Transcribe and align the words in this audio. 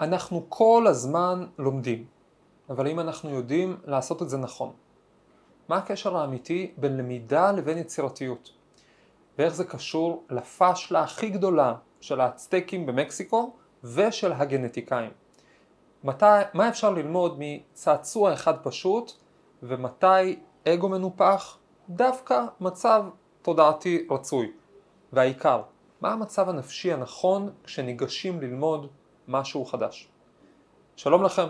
אנחנו 0.00 0.46
כל 0.48 0.84
הזמן 0.88 1.46
לומדים, 1.58 2.04
אבל 2.70 2.88
אם 2.88 3.00
אנחנו 3.00 3.30
יודעים 3.30 3.76
לעשות 3.84 4.22
את 4.22 4.30
זה 4.30 4.38
נכון? 4.38 4.72
מה 5.68 5.76
הקשר 5.76 6.16
האמיתי 6.16 6.72
בין 6.76 6.96
למידה 6.96 7.52
לבין 7.52 7.78
יצירתיות? 7.78 8.50
ואיך 9.38 9.54
זה 9.54 9.64
קשור 9.64 10.24
לפאשלה 10.30 11.02
הכי 11.02 11.28
גדולה 11.30 11.74
של 12.00 12.20
האצטקים 12.20 12.86
במקסיקו 12.86 13.52
ושל 13.84 14.32
הגנטיקאים? 14.32 15.10
מתי, 16.04 16.26
מה 16.54 16.68
אפשר 16.68 16.90
ללמוד 16.90 17.36
מצעצוע 17.38 18.32
אחד 18.32 18.54
פשוט 18.62 19.12
ומתי 19.62 20.38
אגו 20.68 20.88
מנופח? 20.88 21.58
דווקא 21.88 22.44
מצב 22.60 23.04
תודעתי 23.42 24.06
רצוי. 24.10 24.52
והעיקר, 25.12 25.62
מה 26.00 26.12
המצב 26.12 26.48
הנפשי 26.48 26.92
הנכון 26.92 27.50
כשניגשים 27.64 28.40
ללמוד 28.40 28.88
משהו 29.30 29.64
חדש? 29.64 30.08
שלום 30.96 31.22
לכם, 31.22 31.46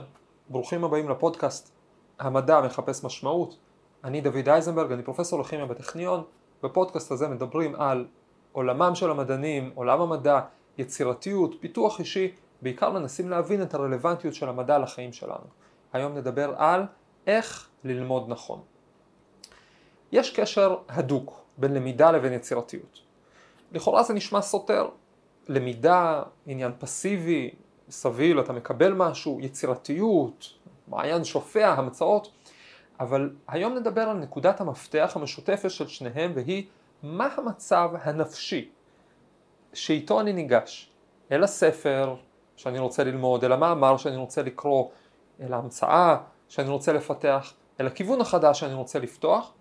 ברוכים 0.48 0.84
הבאים 0.84 1.08
לפודקאסט 1.08 1.72
המדע 2.18 2.60
מחפש 2.60 3.04
משמעות. 3.04 3.56
אני 4.04 4.20
דוד 4.20 4.48
אייזנברג, 4.48 4.92
אני 4.92 5.02
פרופסור 5.02 5.40
לכימיה 5.40 5.66
בטכניון. 5.66 6.24
בפודקאסט 6.62 7.10
הזה 7.12 7.28
מדברים 7.28 7.74
על 7.74 8.06
עולמם 8.52 8.94
של 8.94 9.10
המדענים, 9.10 9.70
עולם 9.74 10.00
המדע, 10.00 10.40
יצירתיות, 10.78 11.54
פיתוח 11.60 11.98
אישי, 11.98 12.34
בעיקר 12.62 12.90
מנסים 12.90 13.30
להבין 13.30 13.62
את 13.62 13.74
הרלוונטיות 13.74 14.34
של 14.34 14.48
המדע 14.48 14.78
לחיים 14.78 15.12
שלנו. 15.12 15.46
היום 15.92 16.14
נדבר 16.14 16.54
על 16.56 16.82
איך 17.26 17.68
ללמוד 17.84 18.24
נכון. 18.28 18.60
יש 20.12 20.30
קשר 20.30 20.76
הדוק 20.88 21.40
בין 21.58 21.74
למידה 21.74 22.10
לבין 22.10 22.32
יצירתיות. 22.32 23.00
לכאורה 23.72 24.02
זה 24.02 24.14
נשמע 24.14 24.40
סותר. 24.40 24.88
למידה, 25.48 26.22
עניין 26.46 26.72
פסיבי, 26.78 27.50
סביל, 27.90 28.40
אתה 28.40 28.52
מקבל 28.52 28.92
משהו, 28.92 29.38
יצירתיות, 29.40 30.48
מעיין 30.88 31.24
שופע, 31.24 31.68
המצאות, 31.68 32.30
אבל 33.00 33.30
היום 33.48 33.74
נדבר 33.74 34.00
על 34.00 34.16
נקודת 34.16 34.60
המפתח 34.60 35.12
המשותפת 35.14 35.70
של 35.70 35.88
שניהם 35.88 36.32
והיא 36.34 36.66
מה 37.02 37.28
המצב 37.36 37.90
הנפשי 38.02 38.68
שאיתו 39.72 40.20
אני 40.20 40.32
ניגש 40.32 40.90
אל 41.32 41.44
הספר 41.44 42.14
שאני 42.56 42.78
רוצה 42.78 43.04
ללמוד, 43.04 43.44
אל 43.44 43.52
המאמר 43.52 43.96
שאני 43.96 44.16
רוצה 44.16 44.42
לקרוא, 44.42 44.88
אל 45.40 45.52
ההמצאה 45.52 46.16
שאני 46.48 46.68
רוצה 46.68 46.92
לפתח, 46.92 47.54
אל 47.80 47.86
הכיוון 47.86 48.20
החדש 48.20 48.60
שאני 48.60 48.74
רוצה 48.74 48.98
לפתוח. 48.98 49.52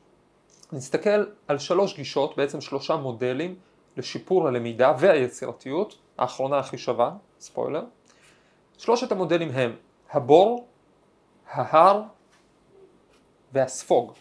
נסתכל 0.71 1.25
על 1.47 1.57
שלוש 1.57 1.95
גישות, 1.95 2.37
בעצם 2.37 2.61
שלושה 2.61 2.95
מודלים 2.95 3.55
לשיפור 3.97 4.47
הלמידה 4.47 4.93
והיצירתיות, 4.99 5.97
האחרונה 6.17 6.59
הכי 6.59 6.77
שווה, 6.77 7.11
ספוילר. 7.39 7.83
שלושת 8.79 9.11
המודלים 9.11 9.49
הם 9.51 9.75
הבור, 10.11 10.67
ההר 11.51 12.03
והספוג. 13.53 14.13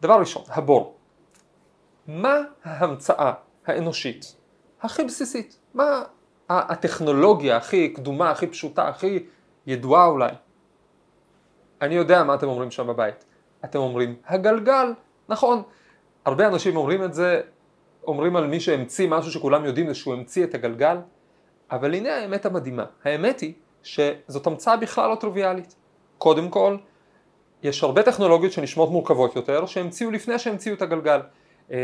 דבר 0.00 0.18
ראשון, 0.20 0.42
הבור. 0.48 0.96
מה 2.06 2.36
ההמצאה 2.64 3.32
האנושית 3.66 4.36
הכי 4.80 5.04
בסיסית? 5.04 5.58
מה 5.74 6.02
הטכנולוגיה 6.48 7.56
הכי 7.56 7.92
קדומה, 7.92 8.30
הכי 8.30 8.46
פשוטה, 8.46 8.88
הכי 8.88 9.26
ידועה 9.66 10.06
אולי? 10.06 10.32
אני 11.82 11.94
יודע 11.94 12.24
מה 12.24 12.34
אתם 12.34 12.48
אומרים 12.48 12.70
שם 12.70 12.86
בבית. 12.86 13.24
אתם 13.64 13.78
אומרים 13.78 14.16
הגלגל, 14.26 14.94
נכון. 15.28 15.62
הרבה 16.24 16.46
אנשים 16.46 16.76
אומרים 16.76 17.04
את 17.04 17.14
זה, 17.14 17.40
אומרים 18.06 18.36
על 18.36 18.46
מי 18.46 18.60
שהמציא 18.60 19.08
משהו 19.08 19.32
שכולם 19.32 19.64
יודעים 19.64 19.88
זה 19.88 19.94
שהוא 19.94 20.14
המציא 20.14 20.44
את 20.44 20.54
הגלגל, 20.54 20.96
אבל 21.70 21.94
הנה 21.94 22.16
האמת 22.16 22.46
המדהימה. 22.46 22.84
האמת 23.04 23.40
היא 23.40 23.52
שזאת 23.82 24.46
המצאה 24.46 24.76
בכלל 24.76 25.10
לא 25.10 25.14
טריוויאלית. 25.14 25.74
קודם 26.18 26.48
כל, 26.48 26.76
יש 27.62 27.82
הרבה 27.82 28.02
טכנולוגיות 28.02 28.52
שנשמעות 28.52 28.90
מורכבות 28.90 29.36
יותר, 29.36 29.66
שהמציאו 29.66 30.10
לפני 30.10 30.38
שהמציאו 30.38 30.74
את 30.74 30.82
הגלגל. 30.82 31.20
אמ, 31.70 31.76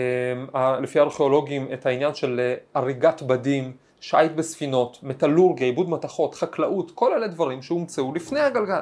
לפי 0.82 1.00
הארכיאולוגים 1.00 1.68
את 1.72 1.86
העניין 1.86 2.14
של 2.14 2.40
אה, 2.40 2.54
הריגת 2.74 3.22
בדים, 3.22 3.72
שיט 4.00 4.32
בספינות, 4.32 4.98
מטלורגיה, 5.02 5.66
עיבוד 5.66 5.90
מתכות, 5.90 6.34
חקלאות, 6.34 6.90
כל 6.90 7.14
אלה 7.14 7.28
דברים 7.28 7.62
שהומצאו 7.62 8.14
לפני 8.14 8.40
הגלגל. 8.40 8.80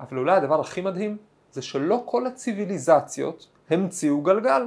אבל 0.00 0.18
אולי 0.18 0.36
הדבר 0.36 0.60
הכי 0.60 0.80
מדהים 0.80 1.16
זה 1.52 1.62
שלא 1.62 2.02
כל 2.04 2.26
הציוויליזציות 2.26 3.46
המציאו 3.70 4.20
גלגל. 4.20 4.66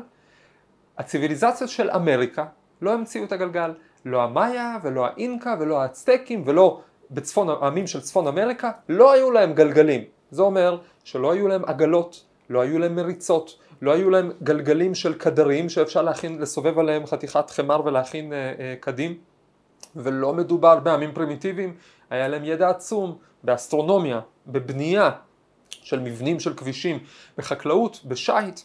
הציוויליזציות 0.97 1.69
של 1.69 1.90
אמריקה 1.91 2.45
לא 2.81 2.94
המציאו 2.94 3.23
את 3.23 3.31
הגלגל. 3.31 3.72
לא 4.05 4.23
המאיה 4.23 4.77
ולא 4.83 5.05
האינקה 5.05 5.55
ולא 5.59 5.81
האצטקים 5.81 6.43
ולא 6.45 6.81
בצפון, 7.11 7.49
העמים 7.49 7.88
של 7.88 8.01
צפון 8.01 8.27
אמריקה 8.27 8.71
לא 8.89 9.11
היו 9.11 9.31
להם 9.31 9.53
גלגלים. 9.53 10.03
זה 10.31 10.41
אומר 10.41 10.77
שלא 11.03 11.31
היו 11.31 11.47
להם 11.47 11.66
עגלות, 11.66 12.23
לא 12.49 12.61
היו 12.61 12.79
להם 12.79 12.95
מריצות, 12.95 13.57
לא 13.81 13.91
היו 13.91 14.09
להם 14.09 14.31
גלגלים 14.43 14.95
של 14.95 15.13
קדרים 15.13 15.69
שאפשר 15.69 16.01
להכין, 16.01 16.41
לסובב 16.41 16.79
עליהם 16.79 17.05
חתיכת 17.05 17.49
חמר 17.49 17.81
ולהכין 17.85 18.33
אה, 18.33 18.53
אה, 18.59 18.75
קדים 18.79 19.17
ולא 19.95 20.33
מדובר 20.33 20.79
בעמים 20.79 21.13
פרימיטיביים, 21.13 21.75
היה 22.09 22.27
להם 22.27 22.45
ידע 22.45 22.69
עצום 22.69 23.17
באסטרונומיה, 23.43 24.19
בבנייה 24.47 25.11
של 25.69 25.99
מבנים 25.99 26.39
של 26.39 26.53
כבישים, 26.53 26.99
בחקלאות, 27.37 28.01
בשייט, 28.05 28.59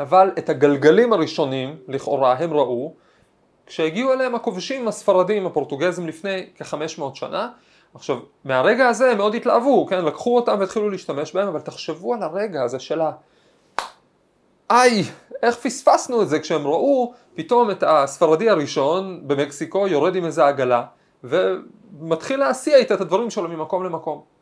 אבל 0.00 0.30
את 0.38 0.48
הגלגלים 0.48 1.12
הראשונים 1.12 1.76
לכאורה 1.88 2.32
הם 2.32 2.52
ראו 2.52 2.94
כשהגיעו 3.68 4.12
אליהם 4.12 4.34
הכובשים 4.34 4.88
הספרדים 4.88 5.46
הפורטוגזים 5.46 6.06
לפני 6.06 6.46
כ-500 6.56 7.14
שנה 7.14 7.48
עכשיו 7.94 8.18
מהרגע 8.44 8.88
הזה 8.88 9.10
הם 9.10 9.16
מאוד 9.16 9.34
התלהבו, 9.34 9.86
כן, 9.86 10.04
לקחו 10.04 10.36
אותם 10.36 10.56
והתחילו 10.60 10.90
להשתמש 10.90 11.32
בהם 11.32 11.48
אבל 11.48 11.60
תחשבו 11.60 12.14
על 12.14 12.22
הרגע 12.22 12.62
הזה 12.62 12.78
של 12.78 13.00
ה... 13.00 13.10
איי, 14.70 15.04
איך 15.42 15.56
פספסנו 15.56 16.22
את 16.22 16.28
זה 16.28 16.40
כשהם 16.40 16.66
ראו 16.66 17.12
פתאום 17.34 17.70
את 17.70 17.84
הספרדי 17.86 18.50
הראשון 18.50 19.20
במקסיקו 19.26 19.88
יורד 19.88 20.16
עם 20.16 20.24
איזה 20.24 20.46
עגלה 20.46 20.84
ומתחיל 21.24 22.40
להסיע 22.40 22.76
איתה 22.76 22.94
את 22.94 23.00
הדברים 23.00 23.30
שלו 23.30 23.48
ממקום 23.48 23.84
למקום. 23.84 24.37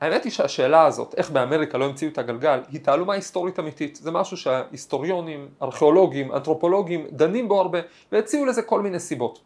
האמת 0.00 0.24
היא 0.24 0.32
שהשאלה 0.32 0.86
הזאת, 0.86 1.14
איך 1.16 1.30
באמריקה 1.30 1.78
לא 1.78 1.84
המציאו 1.84 2.10
את 2.10 2.18
הגלגל, 2.18 2.60
היא 2.70 2.80
תעלומה 2.80 3.14
היסטורית 3.14 3.58
אמיתית. 3.58 3.96
זה 3.96 4.10
משהו 4.10 4.36
שההיסטוריונים, 4.36 5.48
ארכיאולוגים, 5.62 6.32
אנתרופולוגים 6.32 7.06
דנים 7.10 7.48
בו 7.48 7.60
הרבה 7.60 7.78
והציעו 8.12 8.44
לזה 8.44 8.62
כל 8.62 8.82
מיני 8.82 9.00
סיבות. 9.00 9.40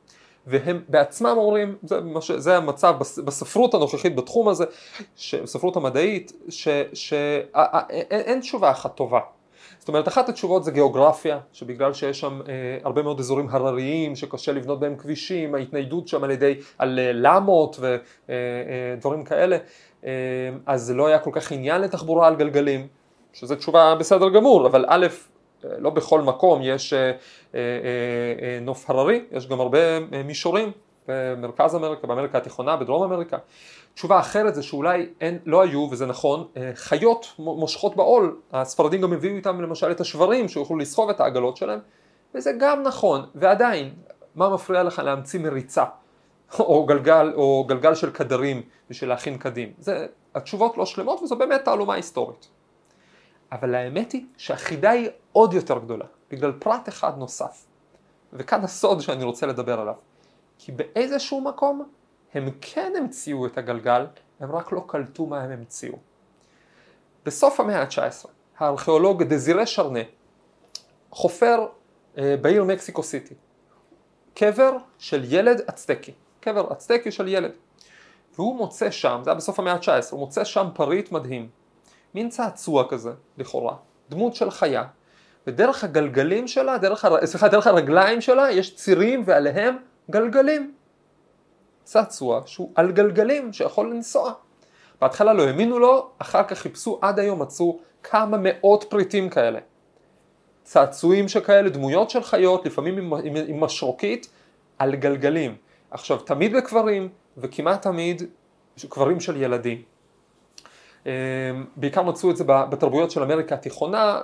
והם 0.46 0.82
בעצמם 0.88 1.34
אומרים, 1.36 1.76
זה, 1.82 1.98
זה 2.36 2.56
המצב 2.56 2.94
בספרות 2.98 3.74
הנוכחית 3.74 4.16
בתחום 4.16 4.48
הזה, 4.48 4.64
בספרות 5.42 5.76
המדעית, 5.76 6.32
שאין 6.92 8.40
תשובה 8.40 8.70
אחת 8.70 8.94
טובה. 8.94 9.20
זאת 9.78 9.88
אומרת, 9.88 10.08
אחת 10.08 10.28
התשובות 10.28 10.64
זה 10.64 10.70
גיאוגרפיה, 10.70 11.38
שבגלל 11.52 11.92
שיש 11.92 12.20
שם 12.20 12.40
אה, 12.48 12.78
הרבה 12.84 13.02
מאוד 13.02 13.20
אזורים 13.20 13.48
הרריים, 13.50 14.16
שקשה 14.16 14.52
לבנות 14.52 14.80
בהם 14.80 14.96
כבישים, 14.96 15.54
ההתניידות 15.54 16.08
שם 16.08 16.24
על 16.24 16.30
ידי, 16.30 16.54
על 16.78 16.98
אה, 16.98 17.12
למות 17.12 17.76
ודברים 17.80 19.18
אה, 19.18 19.24
אה, 19.24 19.28
כאלה, 19.28 19.56
אז 20.66 20.90
לא 20.90 21.06
היה 21.06 21.18
כל 21.18 21.30
כך 21.32 21.52
עניין 21.52 21.80
לתחבורה 21.80 22.28
על 22.28 22.36
גלגלים, 22.36 22.86
שזו 23.32 23.56
תשובה 23.56 23.94
בסדר 23.94 24.28
גמור, 24.28 24.66
אבל 24.66 24.84
א', 24.88 25.06
לא 25.64 25.90
בכל 25.90 26.20
מקום 26.20 26.60
יש 26.62 26.92
אה, 26.92 27.12
אה, 27.54 27.60
נוף 28.60 28.90
הררי, 28.90 29.24
יש 29.32 29.48
גם 29.48 29.60
הרבה 29.60 30.00
מישורים 30.24 30.72
במרכז 31.08 31.74
אמריקה, 31.74 32.06
באמריקה 32.06 32.38
התיכונה, 32.38 32.76
בדרום 32.76 33.02
אמריקה. 33.02 33.38
תשובה 33.94 34.20
אחרת 34.20 34.54
זה 34.54 34.62
שאולי 34.62 35.06
אין, 35.20 35.38
לא 35.46 35.62
היו, 35.62 35.88
וזה 35.90 36.06
נכון, 36.06 36.46
חיות 36.74 37.26
מושכות 37.38 37.96
בעול, 37.96 38.36
הספרדים 38.52 39.00
גם 39.00 39.12
הביאו 39.12 39.36
איתם 39.36 39.60
למשל 39.60 39.90
את 39.90 40.00
השברים 40.00 40.48
שיוכלו 40.48 40.76
לסחוב 40.76 41.10
את 41.10 41.20
העגלות 41.20 41.56
שלהם, 41.56 41.78
וזה 42.34 42.52
גם 42.58 42.82
נכון, 42.82 43.24
ועדיין, 43.34 43.94
מה 44.34 44.48
מפריע 44.48 44.82
לך 44.82 44.98
להמציא 44.98 45.40
מריצה? 45.40 45.84
או 46.58 46.86
גלגל, 46.86 47.32
או 47.34 47.64
גלגל 47.68 47.94
של 47.94 48.10
קדרים 48.10 48.62
בשביל 48.90 49.10
להכין 49.10 49.38
קדים. 49.38 49.72
זה, 49.78 50.06
התשובות 50.34 50.76
לא 50.76 50.86
שלמות 50.86 51.22
וזו 51.22 51.36
באמת 51.36 51.64
תעלומה 51.64 51.94
היסטורית. 51.94 52.48
אבל 53.52 53.74
האמת 53.74 54.12
היא 54.12 54.26
שהחידה 54.36 54.90
היא 54.90 55.08
עוד 55.32 55.54
יותר 55.54 55.78
גדולה, 55.78 56.04
בגלל 56.30 56.52
פרט 56.52 56.88
אחד 56.88 57.18
נוסף. 57.18 57.64
וכאן 58.32 58.64
הסוד 58.64 59.00
שאני 59.00 59.24
רוצה 59.24 59.46
לדבר 59.46 59.80
עליו. 59.80 59.94
כי 60.58 60.72
באיזשהו 60.72 61.40
מקום 61.40 61.88
הם 62.34 62.48
כן 62.60 62.92
המציאו 62.98 63.46
את 63.46 63.58
הגלגל, 63.58 64.06
הם 64.40 64.52
רק 64.52 64.72
לא 64.72 64.84
קלטו 64.86 65.26
מה 65.26 65.40
הם 65.40 65.50
המציאו. 65.50 65.94
בסוף 67.26 67.60
המאה 67.60 67.82
ה-19, 67.82 68.28
הארכיאולוג 68.58 69.22
דזירה 69.22 69.66
שרנה 69.66 70.00
חופר 71.10 71.66
אה, 72.18 72.36
בעיר 72.40 72.64
מקסיקו 72.64 73.02
סיטי, 73.02 73.34
קבר 74.34 74.76
של 74.98 75.24
ילד 75.24 75.60
אצטקי. 75.60 76.12
קבר 76.42 76.72
אצטקי 76.72 77.10
של 77.10 77.28
ילד. 77.28 77.50
והוא 78.34 78.56
מוצא 78.56 78.90
שם, 78.90 79.20
זה 79.24 79.30
היה 79.30 79.36
בסוף 79.36 79.58
המאה 79.58 79.72
ה-19, 79.72 79.88
הוא 80.10 80.20
מוצא 80.20 80.44
שם 80.44 80.66
פריט 80.74 81.12
מדהים, 81.12 81.48
מין 82.14 82.28
צעצוע 82.28 82.88
כזה, 82.88 83.10
לכאורה, 83.38 83.76
דמות 84.10 84.34
של 84.34 84.50
חיה, 84.50 84.84
ודרך 85.46 85.84
הגלגלים 85.84 86.48
שלה, 86.48 86.78
דרך, 86.78 87.04
הר... 87.04 87.26
סליחה, 87.26 87.48
דרך 87.48 87.66
הרגליים 87.66 88.20
שלה 88.20 88.50
יש 88.50 88.76
צירים 88.76 89.22
ועליהם 89.26 89.76
גלגלים. 90.10 90.74
צעצוע 91.84 92.42
שהוא 92.46 92.70
על 92.74 92.92
גלגלים 92.92 93.52
שיכול 93.52 93.90
לנסוע. 93.90 94.32
בהתחלה 95.00 95.32
לא 95.32 95.42
האמינו 95.42 95.78
לו, 95.78 96.10
אחר 96.18 96.44
כך 96.44 96.58
חיפשו 96.58 96.98
עד 97.02 97.18
היום 97.18 97.42
מצאו 97.42 97.78
כמה 98.02 98.36
מאות 98.40 98.84
פריטים 98.88 99.30
כאלה. 99.30 99.58
צעצועים 100.62 101.28
שכאלה, 101.28 101.68
דמויות 101.68 102.10
של 102.10 102.22
חיות, 102.22 102.66
לפעמים 102.66 102.98
עם, 102.98 103.14
עם, 103.14 103.36
עם 103.46 103.60
משרוקית, 103.60 104.28
על 104.78 104.94
גלגלים. 104.94 105.56
עכשיו, 105.92 106.18
תמיד 106.18 106.56
בקברים, 106.56 107.08
וכמעט 107.38 107.82
תמיד 107.82 108.22
קברים 108.88 109.20
של 109.20 109.42
ילדים. 109.42 109.82
אמ, 111.06 111.10
בעיקר 111.76 112.02
מצאו 112.02 112.30
את 112.30 112.36
זה 112.36 112.44
בתרבויות 112.46 113.10
של 113.10 113.22
אמריקה 113.22 113.54
התיכונה, 113.54 114.20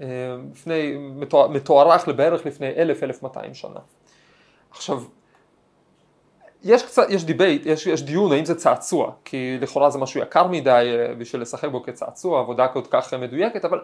אמ, 0.00 0.06
לפני, 0.52 0.96
מתוארך 1.50 2.08
לבערך 2.08 2.46
לפני 2.46 2.68
אלף, 2.76 3.02
אלף 3.02 3.22
מאתיים 3.22 3.54
שנה. 3.54 3.80
עכשיו, 4.70 5.02
יש 6.64 6.82
קצת, 6.82 7.06
יש 7.10 7.24
debate, 7.24 7.66
יש, 7.66 7.86
יש 7.86 8.02
דיון 8.02 8.32
האם 8.32 8.44
זה 8.44 8.54
צעצוע, 8.54 9.12
כי 9.24 9.58
לכאורה 9.60 9.90
זה 9.90 9.98
משהו 9.98 10.20
יקר 10.20 10.46
מדי 10.46 10.96
אה, 10.98 11.14
בשביל 11.14 11.42
לשחק 11.42 11.68
בו 11.68 11.82
כצעצוע, 11.82 12.40
עבודה 12.40 12.68
כל 12.68 12.82
כך 12.90 13.14
מדויקת, 13.14 13.64
אבל 13.64 13.80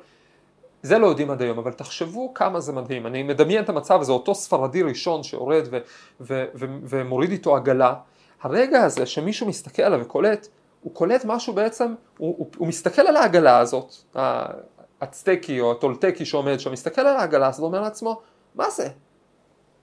זה 0.83 0.99
לא 0.99 1.07
יודעים 1.07 1.31
עד 1.31 1.43
היום, 1.43 1.59
אבל 1.59 1.73
תחשבו 1.73 2.35
כמה 2.35 2.61
זה 2.61 2.73
מדהים. 2.73 3.07
אני 3.07 3.23
מדמיין 3.23 3.65
את 3.65 3.69
המצב, 3.69 4.03
זה 4.03 4.13
אותו 4.13 4.35
ספרדי 4.35 4.83
ראשון 4.83 5.23
שיורד 5.23 5.65
ו- 5.71 5.79
ו- 6.21 6.45
ו- 6.55 6.79
ומוריד 6.83 7.31
איתו 7.31 7.57
עגלה. 7.57 7.95
הרגע 8.43 8.85
הזה 8.85 9.07
שמישהו 9.07 9.47
מסתכל 9.47 9.83
עליו 9.83 10.01
וקולט, 10.03 10.49
הוא 10.83 10.95
קולט 10.95 11.25
משהו 11.25 11.53
בעצם, 11.53 11.95
הוא, 12.19 12.35
הוא, 12.39 12.47
הוא 12.57 12.69
מסתכל 12.69 13.03
על 13.03 13.17
העגלה 13.17 13.59
הזאת, 13.59 13.95
הצטקי 15.01 15.61
או 15.61 15.73
הטולטקי 15.73 16.25
שעומד 16.25 16.61
שם, 16.61 16.73
מסתכל 16.73 17.01
על 17.01 17.17
העגלה 17.17 17.49
הזאת 17.49 17.61
ואומר 17.61 17.81
לעצמו, 17.81 18.21
מה 18.55 18.71
זה? 18.71 18.89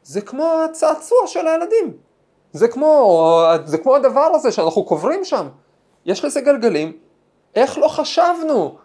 זה 0.03 0.21
כמו 0.21 0.61
הצעצוע 0.69 1.27
של 1.27 1.47
הילדים. 1.47 1.93
זה 2.53 2.67
כמו, 2.67 3.43
זה 3.65 3.77
כמו 3.77 3.95
הדבר 3.95 4.29
הזה 4.33 4.51
שאנחנו 4.51 4.83
קוברים 4.83 5.25
שם. 5.25 5.47
יש 6.05 6.25
לזה 6.25 6.41
גלגלים, 6.41 6.97
איך 7.55 7.77
לא 7.77 7.87
חשבנו 7.87 8.77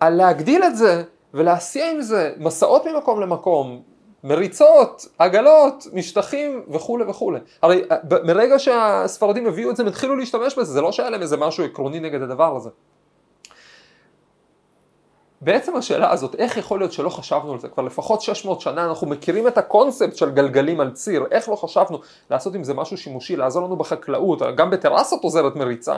על 0.00 0.14
להגדיל 0.14 0.64
את 0.64 0.76
זה 0.76 1.02
ולהסיע 1.34 1.90
עם 1.90 2.00
זה 2.00 2.32
מסעות 2.36 2.86
ממקום 2.86 3.20
למקום, 3.20 3.82
מריצות, 4.24 5.06
עגלות, 5.18 5.86
משטחים 5.92 6.64
וכולי 6.68 7.04
וכולי. 7.04 7.40
הרי 7.62 7.82
מרגע 8.24 8.58
שהספרדים 8.58 9.46
הביאו 9.46 9.70
את 9.70 9.76
זה 9.76 9.82
הם 9.82 9.88
התחילו 9.88 10.16
להשתמש 10.16 10.58
בזה, 10.58 10.72
זה 10.72 10.80
לא 10.80 10.92
שהיה 10.92 11.10
להם 11.10 11.22
איזה 11.22 11.36
משהו 11.36 11.64
עקרוני 11.64 12.00
נגד 12.00 12.22
הדבר 12.22 12.56
הזה. 12.56 12.70
בעצם 15.40 15.76
השאלה 15.76 16.10
הזאת, 16.10 16.34
איך 16.34 16.56
יכול 16.56 16.78
להיות 16.78 16.92
שלא 16.92 17.08
חשבנו 17.08 17.52
על 17.52 17.58
זה? 17.58 17.68
כבר 17.68 17.82
לפחות 17.82 18.20
600 18.20 18.60
שנה 18.60 18.84
אנחנו 18.84 19.06
מכירים 19.06 19.48
את 19.48 19.58
הקונספט 19.58 20.16
של 20.16 20.30
גלגלים 20.30 20.80
על 20.80 20.92
ציר, 20.92 21.26
איך 21.30 21.48
לא 21.48 21.56
חשבנו 21.56 22.00
לעשות 22.30 22.54
עם 22.54 22.64
זה 22.64 22.74
משהו 22.74 22.96
שימושי, 22.96 23.36
לעזור 23.36 23.66
לנו 23.66 23.76
בחקלאות, 23.76 24.42
גם 24.56 24.70
בטרסות 24.70 25.22
עוזרת 25.22 25.56
מריצה. 25.56 25.96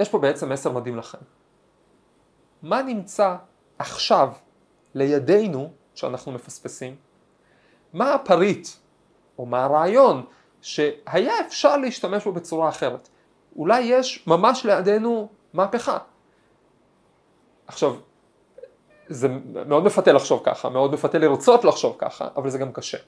יש 0.00 0.08
פה 0.08 0.18
בעצם 0.18 0.52
מסר 0.52 0.70
מדהים 0.70 0.98
לכם. 0.98 1.18
מה 2.62 2.82
נמצא 2.82 3.34
עכשיו 3.82 4.32
לידינו 4.94 5.70
שאנחנו 5.94 6.32
מפספסים? 6.32 6.96
מה 7.92 8.14
הפריט 8.14 8.68
או 9.38 9.46
מה 9.46 9.64
הרעיון 9.64 10.24
שהיה 10.60 11.32
אפשר 11.46 11.76
להשתמש 11.76 12.24
בו 12.24 12.32
בצורה 12.32 12.68
אחרת? 12.68 13.08
אולי 13.56 13.80
יש 13.80 14.26
ממש 14.26 14.66
לידינו 14.66 15.28
מהפכה. 15.52 15.98
עכשיו, 17.66 17.96
זה 19.08 19.28
מאוד 19.66 19.84
מפתה 19.84 20.12
לחשוב 20.12 20.42
ככה, 20.44 20.68
מאוד 20.68 20.92
מפתה 20.92 21.18
לרצות 21.18 21.64
לחשוב 21.64 21.96
ככה, 21.98 22.28
אבל 22.36 22.50
זה 22.50 22.58
גם 22.58 22.72
קשה. 22.72 22.98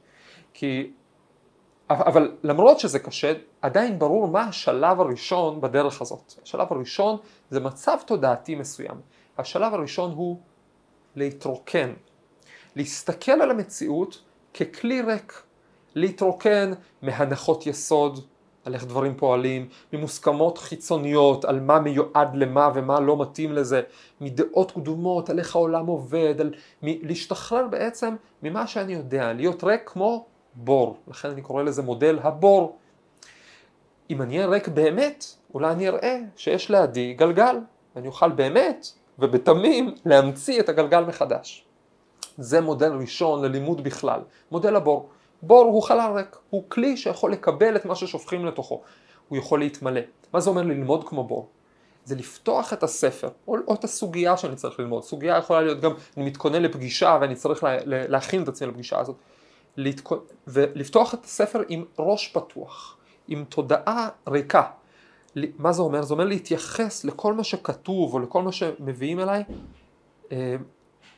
כי, 0.55 0.93
אבל 1.91 2.37
למרות 2.43 2.81
שזה 2.81 2.99
קשה, 2.99 3.33
עדיין 3.63 3.99
ברור 3.99 4.29
מה 4.29 4.41
השלב 4.41 5.01
הראשון 5.01 5.61
בדרך 5.61 6.01
הזאת. 6.01 6.33
השלב 6.43 6.67
הראשון 6.71 7.17
זה 7.51 7.61
מצב 7.61 7.97
תודעתי 8.07 8.55
מסוים. 8.55 9.01
השלב 9.39 9.75
הראשון 9.75 10.13
הוא 10.13 10.41
להתרוקן, 11.17 11.93
להסתכל 12.77 13.33
על 13.33 13.51
המציאות 13.51 14.23
ככלי 14.55 15.03
ריק, 15.03 15.43
להתרוקן 15.95 16.73
מהנחות 17.03 17.67
יסוד, 17.67 18.21
על 18.65 18.75
איך 18.75 18.85
דברים 18.85 19.15
פועלים, 19.17 19.69
ממוסכמות 19.93 20.59
חיצוניות 20.59 21.45
על 21.45 21.61
מה 21.61 21.81
מיועד 21.81 22.35
למה 22.35 22.71
ומה 22.75 23.01
לא 23.01 23.23
מתאים 23.23 23.53
לזה, 23.53 23.83
מדעות 24.21 24.71
קדומות 24.71 25.31
על 25.31 25.39
איך 25.39 25.57
העולם 25.57 25.87
עובד, 25.87 26.35
על 26.41 26.55
מ- 26.83 27.07
להשתחרר 27.07 27.67
בעצם 27.67 28.17
ממה 28.43 28.67
שאני 28.67 28.93
יודע, 28.93 29.33
להיות 29.33 29.65
ריק 29.65 29.83
כמו 29.87 30.27
בור, 30.55 30.97
לכן 31.09 31.31
אני 31.31 31.43
קורא 31.43 31.63
לזה 31.63 31.83
מודל 31.83 32.19
הבור. 32.23 32.79
אם 34.11 34.23
אני 34.23 34.37
אהיה 34.37 34.49
ריק 34.49 34.69
באמת, 34.69 35.25
אולי 35.55 35.73
אני 35.73 35.89
אראה 35.89 36.19
שיש 36.37 36.71
לידי 36.71 37.15
גלגל, 37.15 37.57
ואני 37.97 38.07
אוכל 38.07 38.31
באמת 38.31 38.87
ובתמים 39.19 39.95
להמציא 40.05 40.61
את 40.61 40.69
הגלגל 40.69 41.05
מחדש. 41.05 41.65
זה 42.39 42.61
מודל 42.61 42.93
ראשון 42.93 43.45
ללימוד 43.45 43.85
בכלל, 43.85 44.21
מודל 44.51 44.77
הבור. 44.77 45.09
בור 45.43 45.65
הוא 45.65 45.83
חלל 45.83 46.13
ריק, 46.15 46.37
הוא 46.51 46.65
כלי 46.69 46.97
שיכול 46.97 47.33
לקבל 47.33 47.77
את 47.77 47.85
מה 47.85 47.95
ששופכים 47.95 48.47
לתוכו, 48.47 48.83
הוא 49.29 49.39
יכול 49.39 49.59
להתמלא. 49.59 50.01
מה 50.33 50.41
זה 50.41 50.51
אומר 50.51 50.63
ללמוד 50.63 51.09
כמו 51.09 51.25
בור? 51.25 51.49
זה 52.05 52.15
לפתוח 52.15 52.73
את 52.73 52.83
הספר, 52.83 53.29
או, 53.49 53.57
או 53.67 53.75
את 53.75 53.85
הסוגיה 53.85 54.37
שאני 54.37 54.57
צריך 54.57 54.81
ללמוד. 54.81 55.03
סוגיה 55.03 55.39
יכולה 55.39 55.61
להיות 55.61 55.81
גם, 55.81 55.93
אני 56.17 56.25
מתכונן 56.25 56.63
לפגישה 56.63 57.19
ואני 57.21 57.35
צריך 57.35 57.65
לה, 57.65 57.77
להכין 57.85 58.43
את 58.43 58.49
עצמי 58.49 58.69
לפגישה 58.69 58.99
הזאת. 58.99 59.17
להתכונ... 59.77 60.19
ולפתוח 60.47 61.15
את 61.15 61.25
הספר 61.25 61.63
עם 61.69 61.85
ראש 61.99 62.29
פתוח, 62.29 62.97
עם 63.29 63.45
תודעה 63.49 64.09
ריקה. 64.29 64.63
מה 65.59 65.73
זה 65.73 65.83
אומר? 65.83 66.03
זה 66.03 66.15
אומר 66.15 66.25
להתייחס 66.25 67.05
לכל 67.05 67.35
מה 67.35 67.45
שכתוב 67.45 68.15
או 68.15 68.19
לכל 68.19 68.43
מה 68.43 68.53
שמביאים 68.53 69.21
אליי 69.21 69.45
אה, 70.33 70.57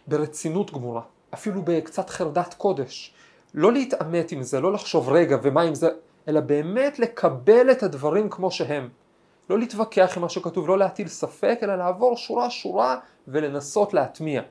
ברצינות 0.07 0.73
גמורה, 0.73 1.03
אפילו 1.35 1.63
בקצת 1.63 2.11
חרדת 2.11 2.55
קודש. 2.55 3.15
לא 3.55 3.73
להתעמת 3.73 4.33
עם 4.33 4.43
זה, 4.43 4.61
לא 4.61 4.73
לחשוב 4.73 5.09
רגע 5.09 5.37
ומה 5.43 5.63
עם 5.63 5.75
זה, 5.75 5.89
אלא 6.29 6.41
באמת 6.41 6.99
לקבל 6.99 7.71
את 7.71 7.83
הדברים 7.83 8.31
כמו 8.31 8.51
שהם. 8.51 8.89
לא 9.51 9.59
להתווכח 9.59 10.13
עם 10.17 10.23
מה 10.23 10.29
שכתוב, 10.29 10.69
לא 10.69 10.79
להטיל 10.79 11.09
ספק, 11.09 11.59
אלא 11.63 11.75
לעבור 11.75 12.17
שורה 12.17 12.51
שורה 12.51 12.99
ולנסות 13.29 13.95
להטמיע. 13.95 14.43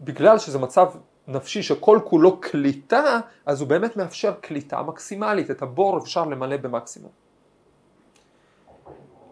בגלל 0.00 0.38
שזה 0.38 0.58
מצב 0.58 0.88
נפשי 1.28 1.62
שכל 1.62 1.98
כולו 2.04 2.40
קליטה, 2.40 3.20
אז 3.46 3.60
הוא 3.60 3.68
באמת 3.68 3.96
מאפשר 3.96 4.34
קליטה 4.40 4.82
מקסימלית, 4.82 5.50
את 5.50 5.62
הבור 5.62 5.98
אפשר 5.98 6.24
למלא 6.24 6.56
במקסימום. 6.56 7.23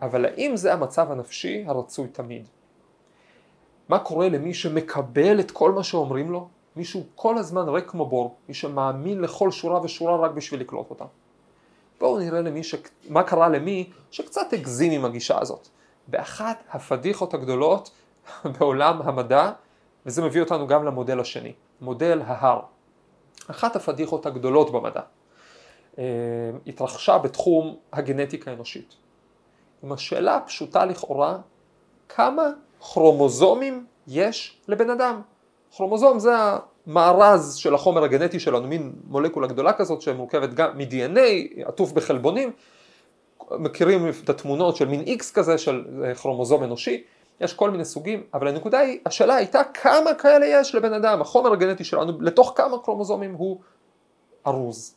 אבל 0.03 0.25
האם 0.25 0.57
זה 0.57 0.73
המצב 0.73 1.13
הנפשי 1.13 1.65
הרצוי 1.67 2.09
תמיד? 2.09 2.49
מה 3.89 3.99
קורה 3.99 4.29
למי 4.29 4.55
שמקבל 4.55 5.41
את 5.41 5.51
כל 5.51 5.73
מה 5.73 5.85
שאומרים 5.85 6.31
לו? 6.31 6.49
מישהו 6.77 7.05
כל 7.15 7.39
הזמן 7.39 7.69
ריק 7.69 7.91
כמו 7.91 8.07
בור, 8.07 8.37
מי 8.49 8.55
שמאמין 8.55 9.21
לכל 9.21 9.51
שורה 9.51 9.81
ושורה 9.83 10.17
רק 10.17 10.31
בשביל 10.31 10.61
לקלוט 10.61 10.91
אותה. 10.91 11.05
בואו 12.01 12.19
נראה 12.19 12.41
למי 12.41 12.65
ש... 12.65 12.75
מה 13.09 13.23
קרה 13.23 13.49
למי 13.49 13.91
שקצת 14.11 14.53
הגזים 14.53 14.93
עם 14.93 15.05
הגישה 15.05 15.41
הזאת. 15.41 15.69
באחת 16.09 16.63
הפדיחות 16.71 17.35
הגדולות 17.35 17.91
בעולם 18.59 19.03
המדע, 19.03 19.51
וזה 20.07 20.23
מביא 20.23 20.41
אותנו 20.41 20.67
גם 20.67 20.85
למודל 20.85 21.21
השני, 21.21 21.53
מודל 21.81 22.23
ההר. 22.27 22.61
אחת 23.51 23.77
הפדיחות 23.77 24.27
הגדולות 24.27 24.73
במדע 24.73 25.01
אה, 25.99 26.05
התרחשה 26.67 27.19
בתחום 27.19 27.77
הגנטיקה 27.93 28.51
האנושית. 28.51 29.02
עם 29.83 29.93
השאלה 29.93 30.37
הפשוטה 30.37 30.85
לכאורה, 30.85 31.39
כמה 32.09 32.43
כרומוזומים 32.81 33.87
יש 34.09 34.61
לבן 34.69 34.91
אדם? 34.91 35.21
כרומוזום 35.77 36.19
זה 36.19 36.33
המארז 36.87 37.55
של 37.55 37.75
החומר 37.75 38.05
הגנטי 38.05 38.41
שלנו, 38.41 38.69
מין 38.69 38.93
מולקולה 39.09 39.47
גדולה 39.47 39.73
כזאת 39.73 40.03
שמורכבת 40.03 40.55
גם 40.55 40.79
מ-DNA, 40.79 41.21
עטוף 41.65 41.93
בחלבונים, 41.93 42.53
מכירים 43.51 44.09
את 44.25 44.29
התמונות 44.29 44.77
של 44.77 44.89
מין 44.89 45.01
X 45.01 45.35
כזה 45.35 45.59
של 45.59 45.85
כרומוזום 46.15 46.65
אנושי, 46.65 47.05
יש 47.41 47.55
כל 47.55 47.71
מיני 47.71 47.85
סוגים, 47.85 48.23
אבל 48.35 48.49
הנקודה 48.49 48.79
היא, 48.79 49.01
השאלה 49.07 49.35
הייתה 49.35 49.65
כמה 49.65 50.15
כאלה 50.15 50.47
יש 50.47 50.75
לבן 50.75 50.93
אדם, 50.93 51.21
החומר 51.21 51.53
הגנטי 51.53 51.85
שלנו, 51.85 52.13
לתוך 52.21 52.53
כמה 52.57 52.79
כרומוזומים 52.79 53.35
הוא 53.35 53.61
ארוז. 54.47 54.95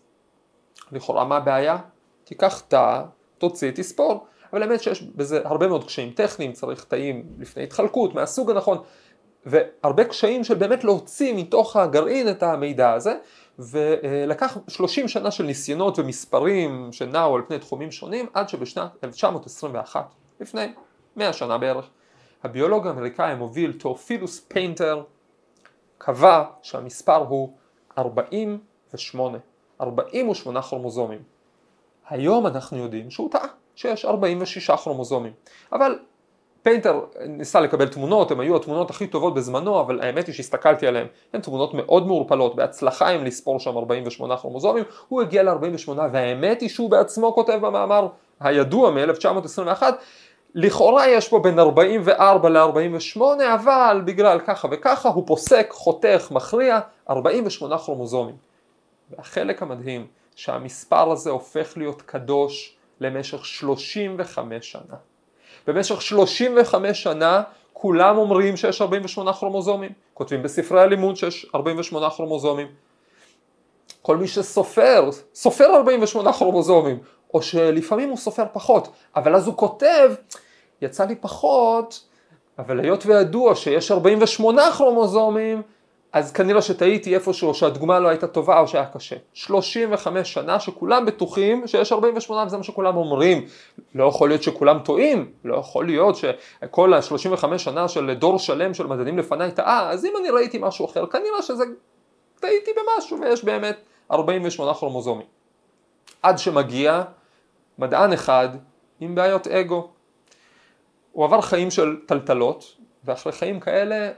לכאורה 0.92 1.26
מה 1.26 1.38
הבעיה? 1.38 1.78
תיקח 2.24 2.60
תא, 2.60 3.04
תוציא, 3.38 3.72
תספור, 3.72 4.26
אבל 4.54 4.64
האמת 4.64 4.84
שיש 4.84 5.02
בזה 5.02 5.42
הרבה 5.44 5.68
מאוד 5.68 5.84
קשיים 5.84 6.12
טכניים, 6.12 6.54
צריך 6.54 6.84
תאים 6.84 7.26
לפני 7.40 7.64
התחלקות, 7.64 8.16
מהסוג 8.16 8.52
הנכון, 8.52 8.78
והרבה 9.46 10.04
קשיים 10.04 10.44
של 10.44 10.54
באמת 10.54 10.84
להוציא 10.84 11.34
מתוך 11.36 11.76
הגרעין 11.76 12.30
את 12.30 12.44
המידע 12.44 12.94
הזה 12.94 13.18
ולקח 13.60 14.58
30 14.68 15.08
שנה 15.08 15.32
של 15.32 15.44
ניסיונות 15.44 16.00
ומספרים 16.00 16.90
שנעו 16.92 17.36
על 17.36 17.42
פני 17.48 17.60
תחומים 17.60 17.92
שונים 17.92 18.26
עד 18.34 18.50
שבשנת 18.50 18.92
1921, 19.04 20.14
לפני 20.40 20.74
100 21.16 21.34
שנה 21.34 21.58
בערך, 21.58 21.90
הביולוג 22.44 22.88
האמריקאי 22.88 23.32
המוביל 23.32 23.74
תאופילוס 23.74 24.40
פיינטר 24.48 25.04
קבע 25.98 26.44
שהמספר 26.62 27.16
הוא 27.16 27.54
48, 27.98 29.38
48 29.82 30.62
כרומוזומים. 30.62 31.24
היום 32.10 32.48
אנחנו 32.48 32.78
יודעים 32.78 33.12
שהוא 33.12 33.32
טעה, 33.32 33.48
שיש 33.76 34.06
46 34.06 34.72
כרומוזומים. 34.72 35.32
אבל 35.72 36.00
פיינטר 36.66 37.00
ניסה 37.28 37.60
לקבל 37.60 37.88
תמונות, 37.88 38.32
הן 38.32 38.40
היו 38.40 38.56
התמונות 38.56 38.90
הכי 38.90 39.08
טובות 39.08 39.34
בזמנו, 39.34 39.80
אבל 39.80 40.02
האמת 40.02 40.28
היא 40.28 40.36
שהסתכלתי 40.36 40.88
עליהן, 40.88 41.08
הן 41.34 41.42
תמונות 41.42 41.74
מאוד 41.74 42.08
מעורפלות, 42.08 42.56
בהצלחה 42.56 43.08
עם 43.08 43.26
לספור 43.26 43.60
שם 43.60 43.78
48 43.78 44.38
כרומוזומים, 44.38 44.84
הוא 45.08 45.22
הגיע 45.22 45.44
ל-48 45.44 45.90
והאמת 46.12 46.62
היא 46.62 46.70
שהוא 46.70 46.90
בעצמו 46.90 47.34
כותב 47.34 47.60
במאמר 47.62 48.08
הידוע 48.40 48.92
מ-1921, 48.92 49.84
לכאורה 50.56 51.08
יש 51.08 51.30
פה 51.30 51.40
בין 51.40 51.60
44 51.60 52.50
ל-48, 52.50 53.22
אבל 53.54 54.02
בגלל 54.06 54.40
ככה 54.40 54.68
וככה 54.72 55.10
הוא 55.10 55.24
פוסק, 55.28 55.68
חותך, 55.72 56.28
מכריע, 56.32 56.80
48 57.10 57.78
כרומוזומים. 57.78 58.36
והחלק 59.10 59.62
המדהים, 59.62 60.08
שהמספר 60.36 61.12
הזה 61.12 61.30
הופך 61.30 61.78
להיות 61.78 62.02
קדוש 62.02 62.75
למשך 63.02 63.46
35 63.46 64.72
שנה. 64.72 64.96
במשך 65.68 66.02
35 66.02 67.04
שנה 67.04 67.44
כולם 67.74 68.18
אומרים 68.18 68.58
שיש 68.58 68.82
48 68.82 69.34
כרומוזומים, 69.34 69.92
כותבים 70.14 70.44
בספרי 70.44 70.82
הלימוד 70.82 71.16
שיש 71.16 71.46
48 71.56 72.10
כרומוזומים. 72.10 72.68
כל 74.02 74.18
מי 74.18 74.28
שסופר, 74.28 75.10
סופר 75.34 75.76
48 75.76 76.34
כרומוזומים, 76.34 77.00
או 77.34 77.42
שלפעמים 77.42 78.10
הוא 78.10 78.18
סופר 78.18 78.44
פחות, 78.54 78.88
אבל 79.16 79.36
אז 79.36 79.48
הוא 79.48 79.58
כותב, 79.58 80.12
יצא 80.82 81.06
לי 81.06 81.16
פחות, 81.16 82.04
אבל 82.60 82.80
היות 82.80 83.06
וידוע 83.06 83.56
שיש 83.56 83.92
48 83.92 84.72
כרומוזומים, 84.72 85.62
אז 86.16 86.32
כנראה 86.32 86.62
שטעיתי 86.62 87.16
איפשהו, 87.16 87.54
שהדוגמה 87.54 88.00
לא 88.00 88.08
הייתה 88.08 88.28
טובה 88.28 88.60
או 88.60 88.68
שהיה 88.68 88.86
קשה. 88.86 89.16
35 89.34 90.34
שנה 90.34 90.60
שכולם 90.60 91.06
בטוחים 91.06 91.68
שיש 91.68 91.92
48 91.92 92.44
וזה 92.46 92.58
מה 92.58 92.64
שכולם 92.64 92.98
אומרים. 92.98 93.46
לא 93.96 94.06
יכול 94.06 94.30
להיות 94.30 94.44
שכולם 94.44 94.80
טועים, 94.80 95.32
לא 95.46 95.56
יכול 95.56 95.86
להיות 95.86 96.16
שכל 96.16 96.94
ה-35 96.94 97.58
שנה 97.58 97.88
של 97.88 98.14
דור 98.14 98.40
שלם 98.40 98.74
של 98.74 98.88
מדענים 98.88 99.18
לפניי 99.18 99.52
טעה, 99.52 99.90
אז 99.90 100.06
אם 100.06 100.14
אני 100.22 100.30
ראיתי 100.30 100.58
משהו 100.62 100.86
אחר, 100.86 101.06
כנראה 101.06 101.42
שזה 101.42 101.64
טעיתי 102.40 102.72
במשהו 102.72 103.22
ויש 103.22 103.44
באמת 103.44 103.78
48 104.12 104.74
כרומוזומים. 104.74 105.28
עד 106.24 106.38
שמגיע 106.38 107.04
מדען 107.80 108.14
אחד 108.14 108.50
עם 109.00 109.16
בעיות 109.16 109.48
אגו. 109.48 109.90
הוא 111.12 111.26
עבר 111.26 111.42
חיים 111.42 111.72
של 111.72 111.96
טלטלות, 112.06 112.76
ואחרי 113.06 113.32
חיים 113.32 113.60
כאלה 113.60 114.12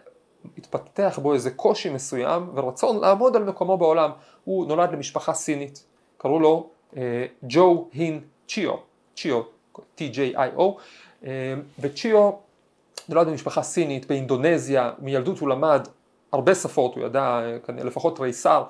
התפתח 0.58 1.20
בו 1.22 1.34
איזה 1.34 1.52
קושי 1.52 1.90
מסוים 1.90 2.50
ורצון 2.54 3.00
לעמוד 3.02 3.36
על 3.36 3.44
מקומו 3.44 3.78
בעולם. 3.78 4.12
הוא 4.44 4.68
נולד 4.68 4.92
למשפחה 4.92 5.34
סינית, 5.34 5.86
קראו 6.18 6.40
לו 6.40 6.70
אה, 6.98 7.26
ג'ו 7.44 7.90
הין 7.94 8.22
צ'יו, 8.48 8.76
צ'יו, 9.16 9.42
T-J-I-O, 9.98 10.62
אה, 11.26 11.54
וצ'יו 11.80 12.32
נולד 13.10 13.28
במשפחה 13.28 13.64
סינית 13.64 14.06
באינדונזיה, 14.06 14.92
מילדות 15.00 15.40
הוא 15.40 15.50
למד 15.50 15.88
הרבה 16.32 16.56
שפות, 16.56 16.96
הוא 16.96 17.04
ידע 17.04 17.22
אה, 17.70 17.84
לפחות 17.84 18.16
תריסר, 18.16 18.64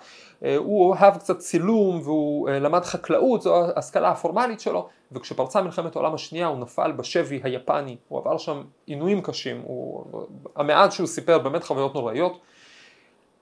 אה, 0.44 0.58
הוא 0.58 0.96
אהב 0.96 1.18
קצת 1.18 1.40
צילום 1.40 2.02
והוא 2.04 2.50
אה, 2.50 2.60
למד 2.60 2.86
חקלאות, 2.86 3.42
זו 3.42 3.66
ההשכלה 3.76 4.10
הפורמלית 4.10 4.60
שלו, 4.60 4.90
וכשפרצה 5.12 5.62
מלחמת 5.62 5.96
העולם 5.96 6.14
השנייה 6.14 6.48
הוא 6.48 6.60
נפל 6.60 6.92
בשבי 6.92 7.40
היפני, 7.44 7.98
הוא 8.08 8.20
עבר 8.20 8.38
שם 8.38 8.62
עינויים 8.86 9.22
קשים, 9.22 9.62
הוא, 9.66 10.06
המעט 10.56 10.92
שהוא 10.92 11.08
סיפר 11.08 11.40
באמת 11.40 11.64
חוויות 11.64 11.96
נוראיות. 11.96 12.40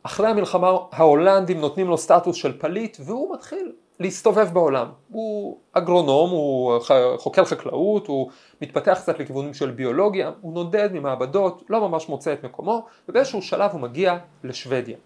אחרי 0.03 0.27
המלחמה 0.27 0.71
ההולנדים 0.91 1.61
נותנים 1.61 1.87
לו 1.87 1.97
סטטוס 1.97 2.35
של 2.35 2.59
פליט 2.59 2.97
והוא 3.05 3.33
מתחיל 3.33 3.71
להסתובב 3.99 4.53
בעולם. 4.53 4.87
הוא 5.09 5.57
אגרונום, 5.73 6.29
הוא 6.29 6.79
חוקר 7.17 7.45
חקלאות, 7.45 8.07
הוא 8.07 8.29
מתפתח 8.61 8.99
קצת 9.01 9.19
לכיוונים 9.19 9.53
של 9.53 9.71
ביולוגיה, 9.71 10.31
הוא 10.41 10.53
נודד 10.53 10.89
ממעבדות, 10.93 11.63
לא 11.69 11.89
ממש 11.89 12.09
מוצא 12.09 12.33
את 12.33 12.43
מקומו, 12.43 12.85
ובאיזשהו 13.09 13.41
שלב 13.41 13.71
הוא 13.71 13.81
מגיע 13.81 14.17
לשוודיה. 14.43 14.97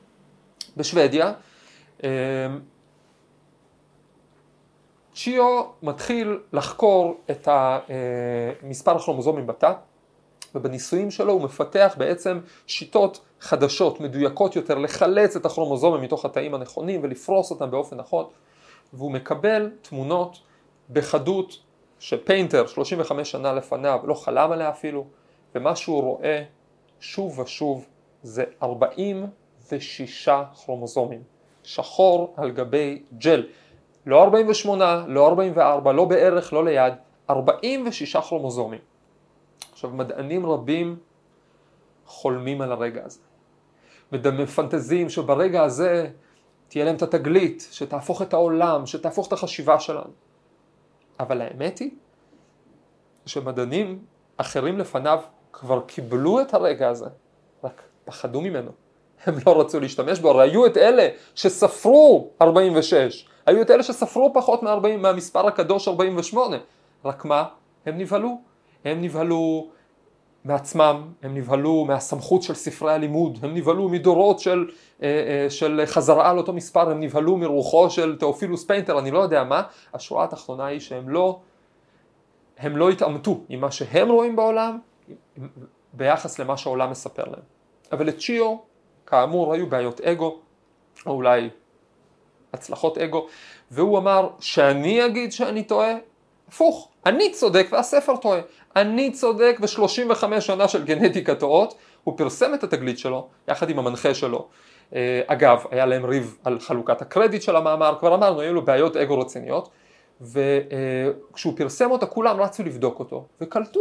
בשוודיה 0.78 1.34
אמ, 2.04 2.10
צ'יו 5.14 5.64
מתחיל 5.84 6.40
לחקור 6.54 7.18
את 7.32 7.48
מספר 8.64 8.96
הכרומוזומים 8.96 9.48
בתא 9.48 9.74
ובניסויים 10.56 11.12
שלו 11.12 11.34
הוא 11.34 11.42
מפתח 11.42 11.96
בעצם 11.98 12.40
שיטות 12.68 13.20
חדשות, 13.42 14.00
מדויקות 14.00 14.56
יותר, 14.56 14.78
לחלץ 14.78 15.36
את 15.36 15.46
הכרומוזומים 15.46 16.02
מתוך 16.02 16.26
התאים 16.26 16.56
הנכונים 16.56 17.00
ולפרוס 17.04 17.52
אותם 17.52 17.72
באופן 17.72 17.98
נכון 17.98 18.26
והוא 18.94 19.12
מקבל 19.12 19.72
תמונות 19.82 20.40
בחדות 20.90 21.60
שפיינטר 22.00 22.68
35 22.68 23.32
שנה 23.32 23.54
לפניו 23.54 24.00
לא 24.04 24.14
חלם 24.14 24.52
עליה 24.52 24.70
אפילו 24.70 25.06
ומה 25.56 25.76
שהוא 25.76 26.02
רואה 26.02 26.44
שוב 27.00 27.40
ושוב 27.40 27.86
זה 28.24 28.44
46 28.64 30.30
כרומוזומים 30.56 31.24
שחור 31.64 32.34
על 32.38 32.52
גבי 32.52 33.04
ג'ל 33.18 33.48
לא 34.06 34.24
48, 34.24 35.06
לא 35.08 35.28
44, 35.28 35.92
לא 35.92 36.06
בערך, 36.06 36.54
לא 36.54 36.66
ליד, 36.66 36.94
46 37.30 38.16
כרומוזומים. 38.16 38.80
עכשיו 39.72 39.90
מדענים 39.90 40.46
רבים 40.46 40.98
חולמים 42.06 42.62
על 42.62 42.72
הרגע 42.72 43.06
הזה. 43.06 43.20
ומפנטזים 44.12 45.10
שברגע 45.10 45.64
הזה 45.64 46.10
תהיה 46.70 46.86
להם 46.86 46.96
את 46.96 47.02
התגלית 47.02 47.68
שתהפוך 47.72 48.22
את 48.22 48.34
העולם, 48.34 48.86
שתהפוך 48.86 49.28
את 49.28 49.34
החשיבה 49.34 49.80
שלנו. 49.80 50.12
אבל 51.20 51.42
האמת 51.42 51.80
היא 51.80 51.92
שמדענים 53.26 54.00
אחרים 54.38 54.80
לפניו 54.80 55.20
כבר 55.54 55.82
קיבלו 55.88 56.42
את 56.42 56.54
הרגע 56.54 56.90
הזה, 56.90 57.06
רק 57.64 57.82
פחדו 58.06 58.42
ממנו. 58.42 58.72
הם 59.26 59.36
לא 59.48 59.62
רצו 59.62 59.80
להשתמש 59.80 60.20
בו, 60.20 60.30
הרי 60.30 60.50
היו 60.50 60.66
את 60.66 60.78
אלה 60.78 61.08
שספרו 61.36 62.30
46, 62.42 63.28
היו 63.46 63.62
את 63.62 63.72
אלה 63.72 63.84
שספרו 63.84 64.34
פחות 64.34 64.64
מ-40, 64.64 64.98
מהמספר 64.98 65.48
הקדוש 65.48 65.88
48, 65.88 66.58
רק 67.06 67.26
מה? 67.26 67.46
הם 67.86 67.98
נבהלו. 67.98 68.42
הם 68.86 69.02
נבהלו 69.02 69.70
מעצמם, 70.46 71.08
הם 71.24 71.34
נבהלו 71.36 71.86
מהסמכות 71.86 72.44
של 72.44 72.54
ספרי 72.54 72.94
הלימוד, 72.94 73.40
הם 73.42 73.54
נבהלו 73.54 73.90
מדורות 73.90 74.40
של, 74.40 74.70
אה, 75.04 75.08
אה, 75.08 75.50
של 75.50 75.82
חזרה 75.86 76.30
על 76.30 76.38
אותו 76.38 76.54
מספר, 76.54 76.92
הם 76.92 77.00
נבהלו 77.00 77.38
מרוחו 77.38 77.90
של 77.90 78.18
תאופילוס 78.20 78.66
פיינטר, 78.66 79.00
אני 79.00 79.12
לא 79.12 79.20
יודע 79.20 79.44
מה, 79.44 79.62
השורה 79.94 80.24
התחתונה 80.24 80.66
היא 80.66 80.80
שהם 80.80 81.10
לא, 81.10 81.40
הם 82.58 82.78
לא 82.78 82.90
התעמתו 82.90 83.42
עם 83.50 83.62
מה 83.62 83.72
שהם 83.72 84.10
רואים 84.10 84.36
בעולם 84.36 84.80
ביחס 85.94 86.40
למה 86.40 86.58
שהעולם 86.58 86.92
מספר 86.92 87.24
להם. 87.24 87.44
אבל 87.92 88.06
לצ'יו, 88.06 88.58
כאמור, 89.06 89.54
היו 89.54 89.68
בעיות 89.68 90.02
אגו, 90.02 90.40
או 91.06 91.12
אולי 91.12 91.50
הצלחות 92.54 92.98
אגו, 92.98 93.28
והוא 93.72 93.98
אמר 93.98 94.30
שאני 94.40 95.06
אגיד 95.06 95.32
שאני 95.32 95.64
טועה, 95.64 95.94
הפוך, 96.50 96.90
אני 97.06 97.32
צודק 97.32 97.68
והספר 97.72 98.16
טועה, 98.16 98.40
אני 98.76 99.12
צודק 99.12 99.58
ו-35 99.62 100.42
שנה 100.42 100.68
של 100.68 100.84
גנטיקה 100.84 101.36
טועות, 101.36 101.74
הוא 102.04 102.18
פרסם 102.18 102.54
את 102.54 102.64
התגלית 102.64 103.00
שלו 103.00 103.28
יחד 103.48 103.70
עם 103.70 103.80
המנחה 103.80 104.14
שלו. 104.14 104.48
אה, 104.96 105.22
אגב, 105.28 105.64
היה 105.72 105.86
להם 105.86 106.06
ריב 106.06 106.38
על 106.44 106.60
חלוקת 106.60 107.02
הקרדיט 107.02 107.42
של 107.42 107.56
המאמר, 107.56 107.96
כבר 108.00 108.16
אמרנו, 108.16 108.42
היו 108.42 108.54
לו 108.54 108.66
בעיות 108.66 108.98
אגו 108.98 109.20
רציניות, 109.20 109.70
וכשהוא 110.22 111.54
פרסם 111.58 111.92
אותה 111.92 112.06
כולם 112.06 112.42
רצו 112.42 112.64
לבדוק 112.64 113.00
אותו, 113.00 113.26
וקלטו, 113.42 113.80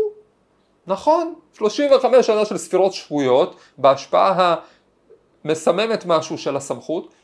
נכון, 0.87 1.35
35 1.53 2.27
שנה 2.27 2.45
של 2.45 2.59
ספירות 2.59 2.93
שבויות, 2.93 3.57
בהשפעה 3.79 4.55
המסממת 5.45 6.07
משהו 6.07 6.39
של 6.39 6.57
הסמכות, 6.57 7.15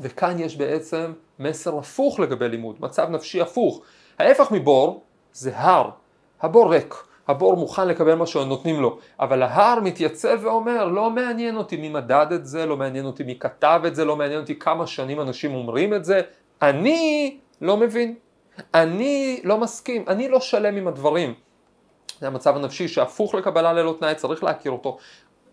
וכאן 0.00 0.38
יש 0.38 0.56
בעצם 0.56 1.12
מסר 1.38 1.78
הפוך 1.78 2.20
לגבי 2.20 2.48
לימוד, 2.48 2.76
מצב 2.80 3.10
נפשי 3.10 3.40
הפוך. 3.40 3.82
ההפך 4.20 4.50
מבור 4.52 5.02
זה 5.32 5.50
הר, 5.54 5.90
הבור 6.40 6.72
ריק, 6.72 6.94
הבור 7.28 7.56
מוכן 7.56 7.88
לקבל 7.88 8.14
מה 8.14 8.26
שנותנים 8.26 8.80
לו, 8.80 8.98
אבל 9.20 9.42
ההר 9.42 9.80
מתייצב 9.80 10.38
ואומר 10.40 10.84
לא 10.84 11.10
מעניין 11.10 11.56
אותי 11.56 11.76
מי 11.76 11.88
מדד 11.88 12.26
את 12.32 12.46
זה, 12.46 12.66
לא 12.66 12.76
מעניין 12.76 13.06
אותי 13.06 13.22
מי 13.22 13.38
כתב 13.38 13.82
את 13.86 13.94
זה, 13.94 14.04
לא 14.04 14.16
מעניין 14.16 14.40
אותי 14.40 14.58
כמה 14.58 14.86
שנים 14.86 15.20
אנשים 15.20 15.54
אומרים 15.54 15.94
את 15.94 16.04
זה, 16.04 16.20
אני 16.62 17.38
לא 17.60 17.76
מבין, 17.76 18.14
אני 18.74 19.40
לא 19.44 19.58
מסכים, 19.58 20.04
אני 20.08 20.28
לא 20.28 20.40
שלם 20.40 20.76
עם 20.76 20.88
הדברים. 20.88 21.34
זה 22.20 22.26
המצב 22.26 22.56
הנפשי 22.56 22.88
שהפוך 22.88 23.34
לקבלה 23.34 23.72
ללא 23.72 23.96
תנאי, 23.98 24.14
צריך 24.14 24.44
להכיר 24.44 24.72
אותו. 24.72 24.98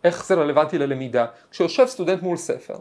איך 0.03 0.25
זה 0.25 0.35
רלוונטי 0.35 0.77
ללמידה? 0.77 1.25
כשיושב 1.51 1.85
סטודנט 1.85 2.21
מול 2.21 2.37
ספר 2.37 2.75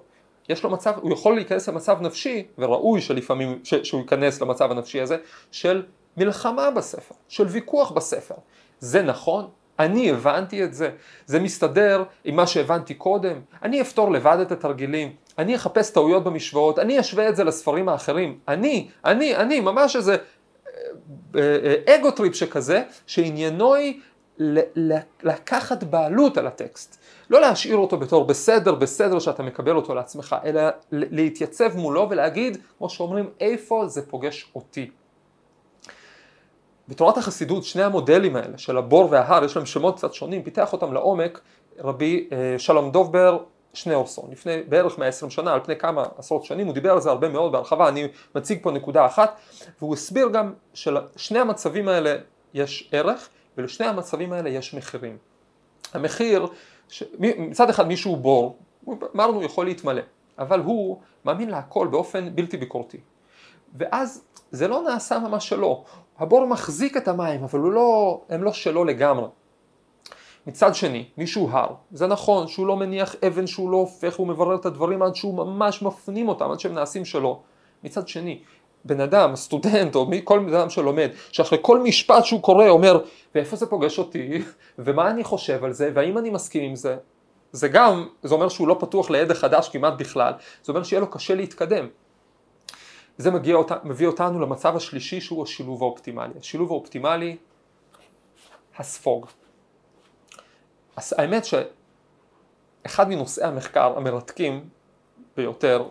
יש 0.48 0.62
לו 0.62 0.70
מצב, 0.70 0.92
הוא 1.00 1.12
יכול 1.12 1.34
להיכנס 1.34 1.68
למצב 1.68 2.00
נפשי, 2.00 2.46
וראוי 2.58 3.00
שלפעמים, 3.00 3.58
ש, 3.64 3.74
שהוא 3.74 4.00
ייכנס 4.00 4.40
למצב 4.40 4.70
הנפשי 4.70 5.00
הזה, 5.00 5.16
של 5.50 5.82
מלחמה 6.16 6.70
בספר, 6.70 7.14
של 7.28 7.46
ויכוח 7.46 7.90
בספר. 7.90 8.34
זה 8.80 9.02
נכון? 9.02 9.48
אני 9.78 10.10
הבנתי 10.10 10.64
את 10.64 10.74
זה, 10.74 10.90
זה 11.26 11.40
מסתדר 11.40 12.04
עם 12.24 12.36
מה 12.36 12.46
שהבנתי 12.46 12.94
קודם, 12.94 13.40
אני 13.62 13.80
אפתור 13.80 14.12
לבד 14.12 14.38
את 14.42 14.52
התרגילים, 14.52 15.12
אני 15.38 15.56
אחפש 15.56 15.90
טעויות 15.90 16.24
במשוואות, 16.24 16.78
אני 16.78 17.00
אשווה 17.00 17.28
את 17.28 17.36
זה 17.36 17.44
לספרים 17.44 17.88
האחרים, 17.88 18.38
אני, 18.48 18.88
אני, 19.04 19.36
אני, 19.36 19.60
ממש 19.60 19.96
איזה 19.96 20.16
ego 21.88 22.10
trip 22.10 22.34
שכזה, 22.34 22.82
שעניינו 23.06 23.74
היא 23.74 24.00
לקחת 25.22 25.84
בעלות 25.84 26.38
על 26.38 26.46
הטקסט. 26.46 26.98
לא 27.30 27.40
להשאיר 27.40 27.76
אותו 27.76 27.96
בתור 27.96 28.24
בסדר, 28.24 28.74
בסדר 28.74 29.18
שאתה 29.18 29.42
מקבל 29.42 29.76
אותו 29.76 29.94
לעצמך, 29.94 30.36
אלא 30.44 30.62
להתייצב 30.92 31.76
מולו 31.76 32.06
ולהגיד, 32.10 32.58
כמו 32.78 32.88
שאומרים, 32.88 33.30
איפה 33.40 33.86
זה 33.86 34.10
פוגש 34.10 34.50
אותי. 34.54 34.90
בתורת 36.88 37.16
החסידות 37.16 37.64
שני 37.64 37.82
המודלים 37.82 38.36
האלה 38.36 38.58
של 38.58 38.76
הבור 38.76 39.08
וההר, 39.10 39.44
יש 39.44 39.56
להם 39.56 39.66
שמות 39.66 39.96
קצת 39.96 40.14
שונים, 40.14 40.42
פיתח 40.42 40.72
אותם 40.72 40.92
לעומק 40.92 41.40
רבי 41.78 42.28
אה, 42.32 42.58
שלום 42.58 42.90
דובבר 42.90 43.38
שניאורסון, 43.72 44.30
לפני 44.30 44.62
בערך 44.68 44.98
120 44.98 45.30
שנה, 45.30 45.52
על 45.52 45.60
פני 45.64 45.76
כמה 45.76 46.04
עשרות 46.18 46.44
שנים, 46.44 46.66
הוא 46.66 46.74
דיבר 46.74 46.92
על 46.92 47.00
זה 47.00 47.10
הרבה 47.10 47.28
מאוד 47.28 47.52
בהרחבה, 47.52 47.88
אני 47.88 48.08
מציג 48.34 48.58
פה 48.62 48.70
נקודה 48.70 49.06
אחת, 49.06 49.36
והוא 49.78 49.94
הסביר 49.94 50.28
גם 50.28 50.52
שלשני 50.74 51.38
המצבים 51.38 51.88
האלה 51.88 52.16
יש 52.54 52.88
ערך, 52.92 53.28
ולשני 53.58 53.86
המצבים 53.86 54.32
האלה 54.32 54.50
יש 54.50 54.74
מחירים. 54.74 55.16
המחיר, 55.94 56.46
ש... 56.88 57.02
מצד 57.18 57.70
אחד 57.70 57.88
מישהו 57.88 58.16
בור, 58.16 58.58
אמרנו 59.14 59.42
יכול 59.42 59.66
להתמלא, 59.66 60.02
אבל 60.38 60.60
הוא 60.60 60.98
מאמין 61.24 61.50
להכל 61.50 61.86
באופן 61.86 62.34
בלתי 62.34 62.56
ביקורתי. 62.56 62.98
ואז 63.74 64.24
זה 64.50 64.68
לא 64.68 64.82
נעשה 64.82 65.18
ממש 65.18 65.48
שלו, 65.48 65.84
הבור 66.18 66.46
מחזיק 66.46 66.96
את 66.96 67.08
המים, 67.08 67.42
אבל 67.44 67.60
לא, 67.60 68.20
הם 68.28 68.42
לא 68.42 68.52
שלו 68.52 68.84
לגמרי. 68.84 69.26
מצד 70.46 70.74
שני, 70.74 71.04
מישהו 71.16 71.48
הר, 71.50 71.74
זה 71.92 72.06
נכון 72.06 72.48
שהוא 72.48 72.66
לא 72.66 72.76
מניח 72.76 73.14
אבן 73.26 73.46
שהוא 73.46 73.70
לא 73.70 73.76
הופך, 73.76 74.16
הוא 74.16 74.26
מברר 74.26 74.54
את 74.54 74.66
הדברים 74.66 75.02
עד 75.02 75.14
שהוא 75.14 75.34
ממש 75.34 75.82
מפנים 75.82 76.28
אותם, 76.28 76.50
עד 76.50 76.60
שהם 76.60 76.74
נעשים 76.74 77.04
שלו. 77.04 77.42
מצד 77.84 78.08
שני, 78.08 78.42
בן 78.86 79.00
אדם, 79.00 79.36
סטודנט 79.36 79.94
או 79.94 80.06
מי, 80.06 80.20
כל 80.24 80.38
בן 80.38 80.54
אדם 80.54 80.70
שלומד, 80.70 81.10
שאחרי 81.32 81.58
כל 81.62 81.80
משפט 81.80 82.24
שהוא 82.24 82.42
קורא 82.42 82.68
אומר, 82.68 82.98
ואיפה 83.34 83.56
זה 83.56 83.66
פוגש 83.66 83.98
אותי, 83.98 84.42
ומה 84.78 85.10
אני 85.10 85.24
חושב 85.24 85.64
על 85.64 85.72
זה, 85.72 85.90
והאם 85.94 86.18
אני 86.18 86.30
מסכים 86.30 86.62
עם 86.62 86.76
זה, 86.76 86.96
זה 87.52 87.68
גם, 87.68 88.06
זה 88.22 88.34
אומר 88.34 88.48
שהוא 88.48 88.68
לא 88.68 88.76
פתוח 88.80 89.10
לידע 89.10 89.34
חדש 89.34 89.68
כמעט 89.68 89.94
בכלל, 89.98 90.32
זה 90.62 90.72
אומר 90.72 90.82
שיהיה 90.82 91.00
לו 91.00 91.10
קשה 91.10 91.34
להתקדם. 91.34 91.86
זה 93.18 93.30
מגיע. 93.30 93.56
מביא 93.84 94.06
אותנו 94.06 94.40
למצב 94.40 94.76
השלישי 94.76 95.20
שהוא 95.20 95.42
השילוב 95.42 95.82
האופטימלי. 95.82 96.32
השילוב 96.40 96.70
האופטימלי, 96.70 97.36
הספוג. 98.76 99.26
האמת 100.96 101.44
שאחד 101.44 103.08
מנושאי 103.08 103.44
המחקר 103.44 103.96
המרתקים 103.96 104.68
ביותר 105.36 105.88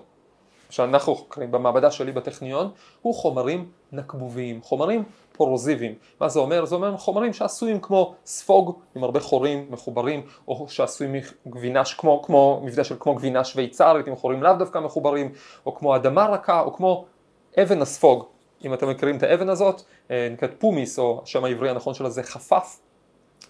שאנחנו 0.75 1.15
חוקרים 1.15 1.51
במעבדה 1.51 1.91
שלי 1.91 2.11
בטכניון 2.11 2.71
הוא 3.01 3.15
חומרים 3.15 3.71
נקבוביים, 3.91 4.61
חומרים 4.61 5.03
פורוזיביים. 5.33 5.95
מה 6.21 6.29
זה 6.29 6.39
אומר? 6.39 6.65
זה 6.65 6.75
אומר 6.75 6.97
חומרים 6.97 7.33
שעשויים 7.33 7.79
כמו 7.79 8.15
ספוג 8.25 8.79
עם 8.95 9.03
הרבה 9.03 9.19
חורים 9.19 9.67
מחוברים 9.69 10.21
או 10.47 10.65
שעשויים 10.69 11.15
מגבינה, 11.45 11.81
כמו, 11.97 12.23
כמו 12.23 12.61
מבדה 12.63 12.83
של 12.83 12.95
כמו 12.99 13.15
גבינה 13.15 13.43
שוויצרית 13.43 14.07
עם 14.07 14.15
חורים 14.15 14.43
לאו 14.43 14.53
דווקא 14.53 14.79
מחוברים 14.79 15.31
או 15.65 15.75
כמו 15.75 15.95
אדמה 15.95 16.25
רכה 16.25 16.61
או 16.61 16.73
כמו 16.73 17.05
אבן 17.61 17.81
הספוג. 17.81 18.23
אם 18.65 18.73
אתם 18.73 18.89
מכירים 18.89 19.17
את 19.17 19.23
האבן 19.23 19.49
הזאת, 19.49 19.81
אה, 20.11 20.27
נקראת 20.31 20.51
פומיס 20.59 20.99
או 20.99 21.21
השם 21.23 21.45
העברי 21.45 21.69
הנכון 21.69 21.93
שלה 21.93 22.09
זה 22.09 22.23
חפף, 22.23 22.79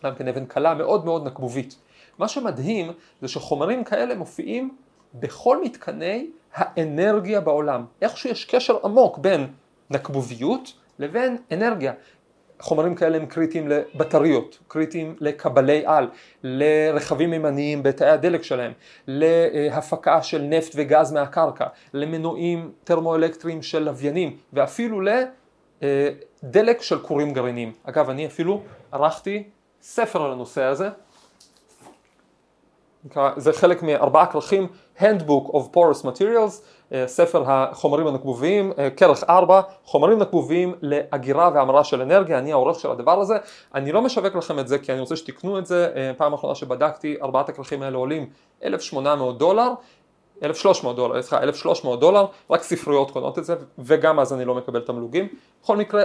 גם 0.03 0.15
כן 0.15 0.27
אבן 0.27 0.45
קלה 0.45 0.73
מאוד 0.73 1.05
מאוד 1.05 1.27
נקבובית. 1.27 1.75
מה 2.17 2.27
שמדהים 2.27 2.91
זה 3.21 3.27
שחומרים 3.27 3.83
כאלה 3.83 4.15
מופיעים 4.15 4.75
בכל 5.19 5.63
מתקני 5.63 6.27
האנרגיה 6.53 7.41
בעולם. 7.41 7.85
איכשהו 8.01 8.29
יש 8.29 8.45
קשר 8.45 8.77
עמוק 8.83 9.17
בין 9.17 9.47
נקבוביות 9.89 10.73
לבין 10.99 11.37
אנרגיה. 11.51 11.93
חומרים 12.59 12.95
כאלה 12.95 13.17
הם 13.17 13.25
קריטיים 13.25 13.67
לבטריות, 13.67 14.59
קריטיים 14.67 15.15
לקבלי 15.19 15.83
על, 15.85 16.09
לרכבים 16.43 17.29
מימניים 17.29 17.83
בתאי 17.83 18.09
הדלק 18.09 18.43
שלהם, 18.43 18.71
להפקה 19.07 20.23
של 20.23 20.41
נפט 20.41 20.71
וגז 20.75 21.11
מהקרקע, 21.11 21.65
למנועים 21.93 22.71
טרמואלקטריים 22.83 23.61
של 23.61 23.83
לוויינים 23.83 24.37
ואפילו 24.53 25.01
לדלק 25.81 26.81
של 26.81 26.99
כורים 26.99 27.33
גרעיניים. 27.33 27.73
אגב, 27.83 28.09
אני 28.09 28.25
אפילו 28.25 28.61
ערכתי 28.91 29.43
ספר 29.81 30.21
על 30.25 30.31
הנושא 30.31 30.63
הזה, 30.63 30.89
זה 33.37 33.53
חלק 33.53 33.83
מארבעה 33.83 34.25
כרכים 34.25 34.67
Handbook 34.99 35.49
of 35.51 35.75
Porous 35.75 36.05
Materials, 36.05 36.61
אה, 36.93 37.07
ספר 37.07 37.43
החומרים 37.47 38.07
הנקבוביים, 38.07 38.71
אה, 38.77 38.89
כרך 38.89 39.23
ארבע, 39.29 39.61
חומרים 39.83 40.19
נקבוביים 40.19 40.73
לאגירה 40.81 41.51
והמרה 41.53 41.83
של 41.83 42.01
אנרגיה, 42.01 42.39
אני 42.39 42.51
העורך 42.51 42.79
של 42.79 42.91
הדבר 42.91 43.19
הזה, 43.19 43.37
אני 43.75 43.91
לא 43.91 44.01
משווק 44.01 44.35
לכם 44.35 44.59
את 44.59 44.67
זה 44.67 44.79
כי 44.79 44.91
אני 44.91 44.99
רוצה 44.99 45.15
שתקנו 45.15 45.59
את 45.59 45.65
זה, 45.65 45.91
אה, 45.95 46.11
פעם 46.17 46.33
אחרונה 46.33 46.55
שבדקתי, 46.55 47.15
ארבעת 47.21 47.49
הכרכים 47.49 47.81
האלה 47.81 47.97
עולים 47.97 48.29
1,800 48.63 49.37
דולר, 49.37 49.73
1,300 50.43 50.95
דולר, 50.95 51.21
סליחה, 51.21 51.43
1,300 51.43 51.99
דולר, 51.99 52.25
רק 52.49 52.63
ספריות 52.63 53.11
קונות 53.11 53.39
את 53.39 53.45
זה, 53.45 53.55
וגם 53.79 54.19
אז 54.19 54.33
אני 54.33 54.45
לא 54.45 54.55
מקבל 54.55 54.81
תמלוגים. 54.81 55.27
בכל 55.63 55.77
מקרה, 55.77 56.03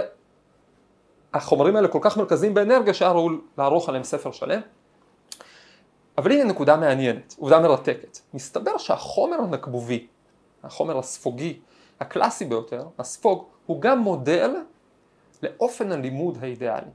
החומרים 1.33 1.75
האלה 1.75 1.87
כל 1.87 1.99
כך 2.01 2.17
מרכזיים 2.17 2.53
באנרגיה 2.53 2.93
שהיה 2.93 3.11
ראוי 3.11 3.37
לערוך 3.57 3.89
עליהם 3.89 4.03
ספר 4.03 4.31
שלם. 4.31 4.61
אבל 6.17 6.31
הנה 6.31 6.43
נקודה 6.43 6.77
מעניינת, 6.77 7.35
עובדה 7.39 7.59
מרתקת. 7.59 8.19
מסתבר 8.33 8.77
שהחומר 8.77 9.37
הנקבובי, 9.37 10.07
החומר 10.63 10.97
הספוגי, 10.97 11.59
הקלאסי 11.99 12.45
ביותר, 12.45 12.87
הספוג, 12.99 13.45
הוא 13.65 13.81
גם 13.81 13.99
מודל 13.99 14.55
לאופן 15.43 15.91
הלימוד 15.91 16.37
האידיאלי. 16.41 16.91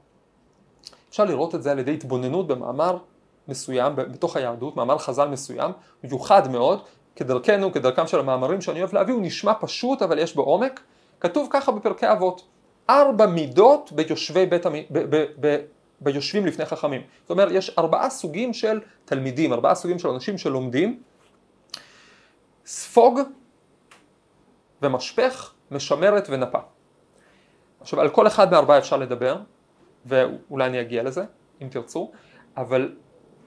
אפשר 1.09 1.25
לראות 1.25 1.55
את 1.55 1.63
זה 1.63 1.71
על 1.71 1.79
ידי 1.79 1.93
התבוננות 1.93 2.47
במאמר 2.47 2.97
מסוים, 3.47 3.95
בתוך 3.95 4.35
היהדות, 4.35 4.75
מאמר 4.75 4.97
חז"ל 4.97 5.27
מסוים, 5.27 5.71
מיוחד 6.03 6.51
מאוד, 6.51 6.81
כדרכנו, 7.15 7.73
כדרכם 7.73 8.07
של 8.07 8.19
המאמרים 8.19 8.61
שאני 8.61 8.79
אוהב 8.79 8.93
להביא, 8.93 9.13
הוא 9.13 9.21
נשמע 9.21 9.53
פשוט 9.59 10.01
אבל 10.01 10.19
יש 10.19 10.35
בו 10.35 10.41
עומק. 10.41 10.81
כתוב 11.19 11.47
ככה 11.51 11.71
בפרקי 11.71 12.11
אבות, 12.11 12.47
ארבע 12.89 13.25
מידות 13.25 13.91
ביושבי 13.91 14.45
בית 14.45 14.65
המ... 14.65 14.73
ב... 14.91 15.15
ב... 15.15 15.25
ב... 15.39 15.57
ביושבים 16.01 16.45
לפני 16.45 16.65
חכמים. 16.65 17.01
זאת 17.21 17.29
אומרת, 17.29 17.51
יש 17.51 17.69
ארבעה 17.77 18.09
סוגים 18.09 18.53
של 18.53 18.79
תלמידים, 19.05 19.53
ארבעה 19.53 19.75
סוגים 19.75 19.99
של 19.99 20.07
אנשים 20.07 20.37
שלומדים. 20.37 21.01
ספוג 22.65 23.19
ומשפך, 24.81 25.53
משמרת 25.71 26.27
ונפה. 26.29 26.59
עכשיו, 27.81 28.01
על 28.01 28.09
כל 28.09 28.27
אחד 28.27 28.51
מארבעה 28.51 28.77
אפשר 28.77 28.97
לדבר, 28.97 29.37
ואולי 30.05 30.65
אני 30.65 30.81
אגיע 30.81 31.03
לזה, 31.03 31.23
אם 31.61 31.67
תרצו, 31.67 32.11
אבל 32.57 32.95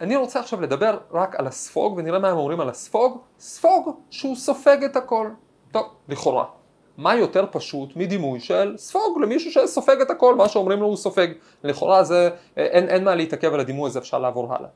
אני 0.00 0.16
רוצה 0.16 0.40
עכשיו 0.40 0.60
לדבר 0.60 0.98
רק 1.10 1.36
על 1.36 1.46
הספוג, 1.46 1.94
ונראה 1.96 2.18
מה 2.18 2.28
הם 2.28 2.36
אומרים 2.36 2.60
על 2.60 2.68
הספוג. 2.68 3.20
ספוג 3.38 4.00
שהוא 4.10 4.36
סופג 4.36 4.84
את 4.84 4.96
הכל. 4.96 5.30
טוב, 5.70 5.86
לכאורה. 6.08 6.59
מה 7.00 7.16
יותר 7.16 7.44
פשוט 7.50 7.96
מדימוי 7.96 8.40
של 8.40 8.74
ספוג 8.76 9.18
למישהו 9.22 9.50
שסופג 9.52 10.00
את 10.00 10.10
הכל, 10.10 10.34
מה 10.34 10.48
שאומרים 10.48 10.80
לו 10.80 10.86
הוא 10.86 10.96
סופג. 10.96 11.28
לכאורה 11.64 12.04
זה, 12.04 12.30
אין, 12.56 12.88
אין 12.88 13.04
מה 13.04 13.14
להתעכב 13.14 13.54
על 13.54 13.60
הדימוי 13.60 13.88
הזה, 13.88 13.98
אפשר 13.98 14.18
לעבור 14.18 14.54
הלאה. 14.54 14.68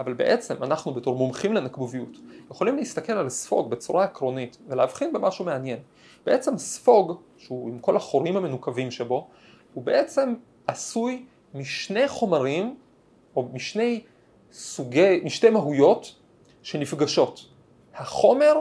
אבל 0.00 0.12
בעצם 0.12 0.62
אנחנו 0.62 0.94
בתור 0.94 1.16
מומחים 1.16 1.52
לנקבוביות 1.52 2.18
יכולים 2.50 2.76
להסתכל 2.76 3.12
על 3.12 3.28
ספוג 3.28 3.70
בצורה 3.70 4.04
עקרונית 4.04 4.58
ולהבחין 4.68 5.12
במשהו 5.12 5.44
מעניין. 5.44 5.78
בעצם 6.26 6.58
ספוג, 6.58 7.20
שהוא 7.36 7.68
עם 7.68 7.78
כל 7.78 7.96
החורים 7.96 8.36
המנוקבים 8.36 8.90
שבו, 8.90 9.28
הוא 9.74 9.84
בעצם 9.84 10.34
עשוי 10.66 11.24
משני 11.54 12.08
חומרים 12.08 12.76
או 13.36 13.48
משני 13.52 14.02
סוגי, 14.52 15.20
משתי 15.24 15.50
מהויות 15.50 16.14
שנפגשות. 16.62 17.46
החומר 17.94 18.54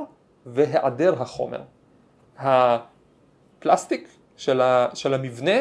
והיעדר 0.46 1.22
החומר. 1.22 1.62
הפלסטיק 3.66 4.08
של, 4.38 4.62
ה, 4.62 4.88
של 4.94 5.14
המבנה 5.14 5.52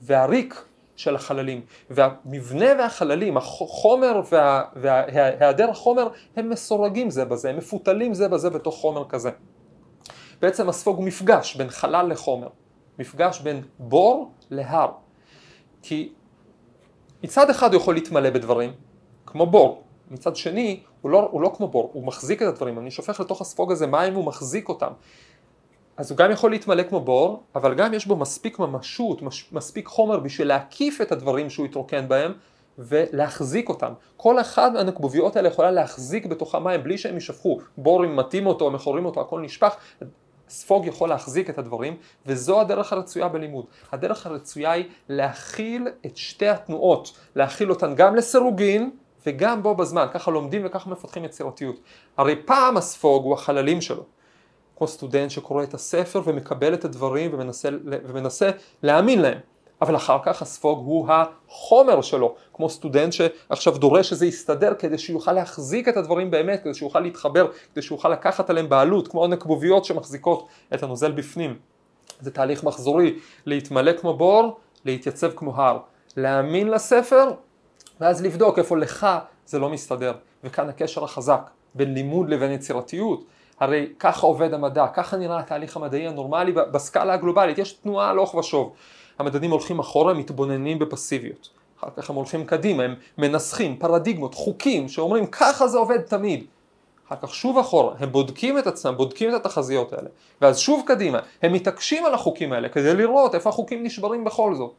והריק 0.00 0.64
של 0.96 1.16
החללים. 1.16 1.60
והמבנה 1.90 2.66
והחללים, 2.78 3.36
החומר 3.36 4.20
וה, 4.30 4.62
והיעדר 4.76 5.70
החומר 5.70 6.08
הם 6.36 6.50
מסורגים 6.50 7.10
זה 7.10 7.24
בזה, 7.24 7.50
הם 7.50 7.56
מפותלים 7.56 8.14
זה 8.14 8.28
בזה 8.28 8.50
בתוך 8.50 8.76
חומר 8.76 9.08
כזה. 9.08 9.30
בעצם 10.40 10.68
הספוג 10.68 10.96
הוא 10.96 11.04
מפגש 11.04 11.56
בין 11.56 11.68
חלל 11.68 12.06
לחומר, 12.10 12.48
מפגש 12.98 13.40
בין 13.40 13.62
בור 13.78 14.32
להר. 14.50 14.90
כי 15.82 16.12
מצד 17.22 17.50
אחד 17.50 17.74
הוא 17.74 17.80
יכול 17.80 17.94
להתמלא 17.94 18.30
בדברים, 18.30 18.72
כמו 19.26 19.46
בור, 19.46 19.82
מצד 20.10 20.36
שני 20.36 20.80
הוא 21.00 21.10
לא, 21.10 21.28
הוא 21.30 21.40
לא 21.40 21.52
כמו 21.56 21.68
בור, 21.68 21.90
הוא 21.92 22.06
מחזיק 22.06 22.42
את 22.42 22.46
הדברים, 22.46 22.78
אני 22.78 22.90
שופך 22.90 23.20
לתוך 23.20 23.40
הספוג 23.40 23.72
הזה 23.72 23.86
מים 23.86 24.12
והוא 24.12 24.24
מחזיק 24.24 24.68
אותם. 24.68 24.92
אז 25.96 26.10
הוא 26.10 26.18
גם 26.18 26.30
יכול 26.30 26.50
להתמלא 26.50 26.82
כמו 26.82 27.00
בור, 27.00 27.42
אבל 27.54 27.74
גם 27.74 27.94
יש 27.94 28.06
בו 28.06 28.16
מספיק 28.16 28.58
ממשות, 28.58 29.22
מספיק 29.52 29.86
חומר 29.86 30.18
בשביל 30.18 30.48
להקיף 30.48 31.00
את 31.00 31.12
הדברים 31.12 31.50
שהוא 31.50 31.66
התרוקן 31.66 32.08
בהם 32.08 32.32
ולהחזיק 32.78 33.68
אותם. 33.68 33.92
כל 34.16 34.40
אחד 34.40 34.72
מהנקבוביות 34.72 35.36
האלה 35.36 35.48
יכולה 35.48 35.70
להחזיק 35.70 36.26
בתוכה 36.26 36.58
מים 36.58 36.82
בלי 36.82 36.98
שהם 36.98 37.14
יישפכו. 37.14 37.60
בור 37.78 38.04
אם 38.04 38.16
מתאים 38.16 38.46
אותו, 38.46 38.70
מכורים 38.70 39.04
אותו, 39.04 39.20
הכל 39.20 39.40
נשפך. 39.40 39.76
ספוג 40.48 40.86
יכול 40.86 41.08
להחזיק 41.08 41.50
את 41.50 41.58
הדברים, 41.58 41.96
וזו 42.26 42.60
הדרך 42.60 42.92
הרצויה 42.92 43.28
בלימוד. 43.28 43.64
הדרך 43.92 44.26
הרצויה 44.26 44.72
היא 44.72 44.84
להכיל 45.08 45.88
את 46.06 46.16
שתי 46.16 46.48
התנועות, 46.48 47.12
להכיל 47.36 47.70
אותן 47.70 47.94
גם 47.94 48.16
לסירוגין 48.16 48.90
וגם 49.26 49.62
בו 49.62 49.74
בזמן, 49.74 50.06
ככה 50.12 50.30
לומדים 50.30 50.62
וככה 50.64 50.90
מפתחים 50.90 51.24
יצירתיות. 51.24 51.80
הרי 52.16 52.42
פעם 52.44 52.76
הספוג 52.76 53.24
הוא 53.24 53.34
החללים 53.34 53.80
שלו. 53.80 54.04
כמו 54.76 54.88
סטודנט 54.88 55.30
שקורא 55.30 55.62
את 55.62 55.74
הספר 55.74 56.22
ומקבל 56.24 56.74
את 56.74 56.84
הדברים 56.84 57.34
ומנסה, 57.34 57.68
ומנסה 57.84 58.50
להאמין 58.82 59.22
להם. 59.22 59.38
אבל 59.82 59.96
אחר 59.96 60.18
כך 60.22 60.42
הספוג 60.42 60.78
הוא 60.78 61.08
החומר 61.08 62.00
שלו, 62.02 62.34
כמו 62.52 62.70
סטודנט 62.70 63.12
שעכשיו 63.12 63.78
דורש 63.78 64.08
שזה 64.08 64.26
יסתדר 64.26 64.74
כדי 64.74 64.98
שיוכל 64.98 65.32
להחזיק 65.32 65.88
את 65.88 65.96
הדברים 65.96 66.30
באמת, 66.30 66.62
כדי 66.62 66.74
שיוכל 66.74 67.00
להתחבר, 67.00 67.46
כדי 67.72 67.82
שיוכל 67.82 68.08
לקחת 68.08 68.50
עליהם 68.50 68.68
בעלות, 68.68 69.08
כמו 69.08 69.24
הנקבוביות 69.24 69.84
שמחזיקות 69.84 70.46
את 70.74 70.82
הנוזל 70.82 71.12
בפנים. 71.12 71.58
זה 72.20 72.30
תהליך 72.30 72.64
מחזורי, 72.64 73.18
להתמלא 73.46 73.92
כמו 73.92 74.16
בור, 74.16 74.56
להתייצב 74.84 75.30
כמו 75.36 75.56
הר, 75.56 75.78
להאמין 76.16 76.68
לספר 76.68 77.30
ואז 78.00 78.22
לבדוק 78.22 78.58
איפה 78.58 78.76
לך 78.76 79.06
זה 79.46 79.58
לא 79.58 79.68
מסתדר. 79.68 80.12
וכאן 80.44 80.68
הקשר 80.68 81.04
החזק 81.04 81.50
בין 81.74 81.94
לימוד 81.94 82.28
לבין 82.28 82.50
יצירתיות. 82.50 83.24
הרי 83.64 83.86
ככה 83.98 84.26
עובד 84.26 84.54
המדע, 84.54 84.86
ככה 84.86 85.16
נראה 85.16 85.38
התהליך 85.38 85.76
המדעי 85.76 86.08
הנורמלי 86.08 86.52
בסקאלה 86.52 87.14
הגלובלית, 87.14 87.58
יש 87.58 87.72
תנועה 87.72 88.10
הלוך 88.10 88.34
ושוב. 88.34 88.72
המדענים 89.18 89.50
הולכים 89.50 89.78
אחורה, 89.78 90.14
מתבוננים 90.14 90.78
בפסיביות. 90.78 91.50
אחר 91.80 91.88
כך 91.96 92.10
הם 92.10 92.16
הולכים 92.16 92.46
קדימה, 92.46 92.82
הם 92.82 92.94
מנסחים 93.18 93.76
פרדיגמות, 93.76 94.34
חוקים, 94.34 94.88
שאומרים 94.88 95.26
ככה 95.26 95.68
זה 95.68 95.78
עובד 95.78 96.00
תמיד. 96.00 96.44
אחר 97.08 97.16
כך 97.22 97.34
שוב 97.34 97.58
אחורה, 97.58 97.94
הם 97.98 98.12
בודקים 98.12 98.58
את 98.58 98.66
עצמם, 98.66 98.94
בודקים 98.96 99.30
את 99.30 99.34
התחזיות 99.34 99.92
האלה, 99.92 100.08
ואז 100.40 100.58
שוב 100.58 100.82
קדימה, 100.86 101.18
הם 101.42 101.52
מתעקשים 101.52 102.04
על 102.04 102.14
החוקים 102.14 102.52
האלה 102.52 102.68
כדי 102.68 102.94
לראות 102.94 103.34
איפה 103.34 103.50
החוקים 103.50 103.84
נשברים 103.84 104.24
בכל 104.24 104.54
זאת. 104.54 104.72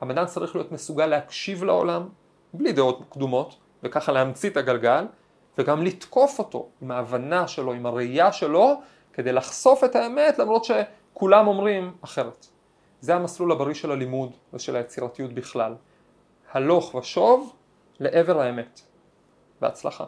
המדען 0.00 0.26
צריך 0.26 0.56
להיות 0.56 0.72
מסוגל 0.72 1.06
להקשיב 1.06 1.64
לעולם, 1.64 2.02
בלי 2.54 2.72
דעות 2.72 3.00
קדומות, 3.10 3.54
וככה 3.82 4.12
להמציא 4.12 4.50
את 4.50 4.56
הגלגל, 4.56 5.04
וגם 5.58 5.82
לתקוף 5.82 6.38
אותו 6.38 6.68
עם 6.82 6.90
ההבנה 6.90 7.48
שלו, 7.48 7.72
עם 7.72 7.86
הראייה 7.86 8.32
שלו, 8.32 8.80
כדי 9.12 9.32
לחשוף 9.32 9.84
את 9.84 9.96
האמת 9.96 10.38
למרות 10.38 10.64
שכולם 10.64 11.46
אומרים 11.46 11.92
אחרת. 12.00 12.46
זה 13.00 13.14
המסלול 13.14 13.52
הבריא 13.52 13.74
של 13.74 13.90
הלימוד 13.90 14.32
ושל 14.54 14.76
היצירתיות 14.76 15.32
בכלל. 15.32 15.74
הלוך 16.52 16.94
ושוב 16.94 17.52
לעבר 18.00 18.40
האמת. 18.40 18.80
בהצלחה. 19.60 20.04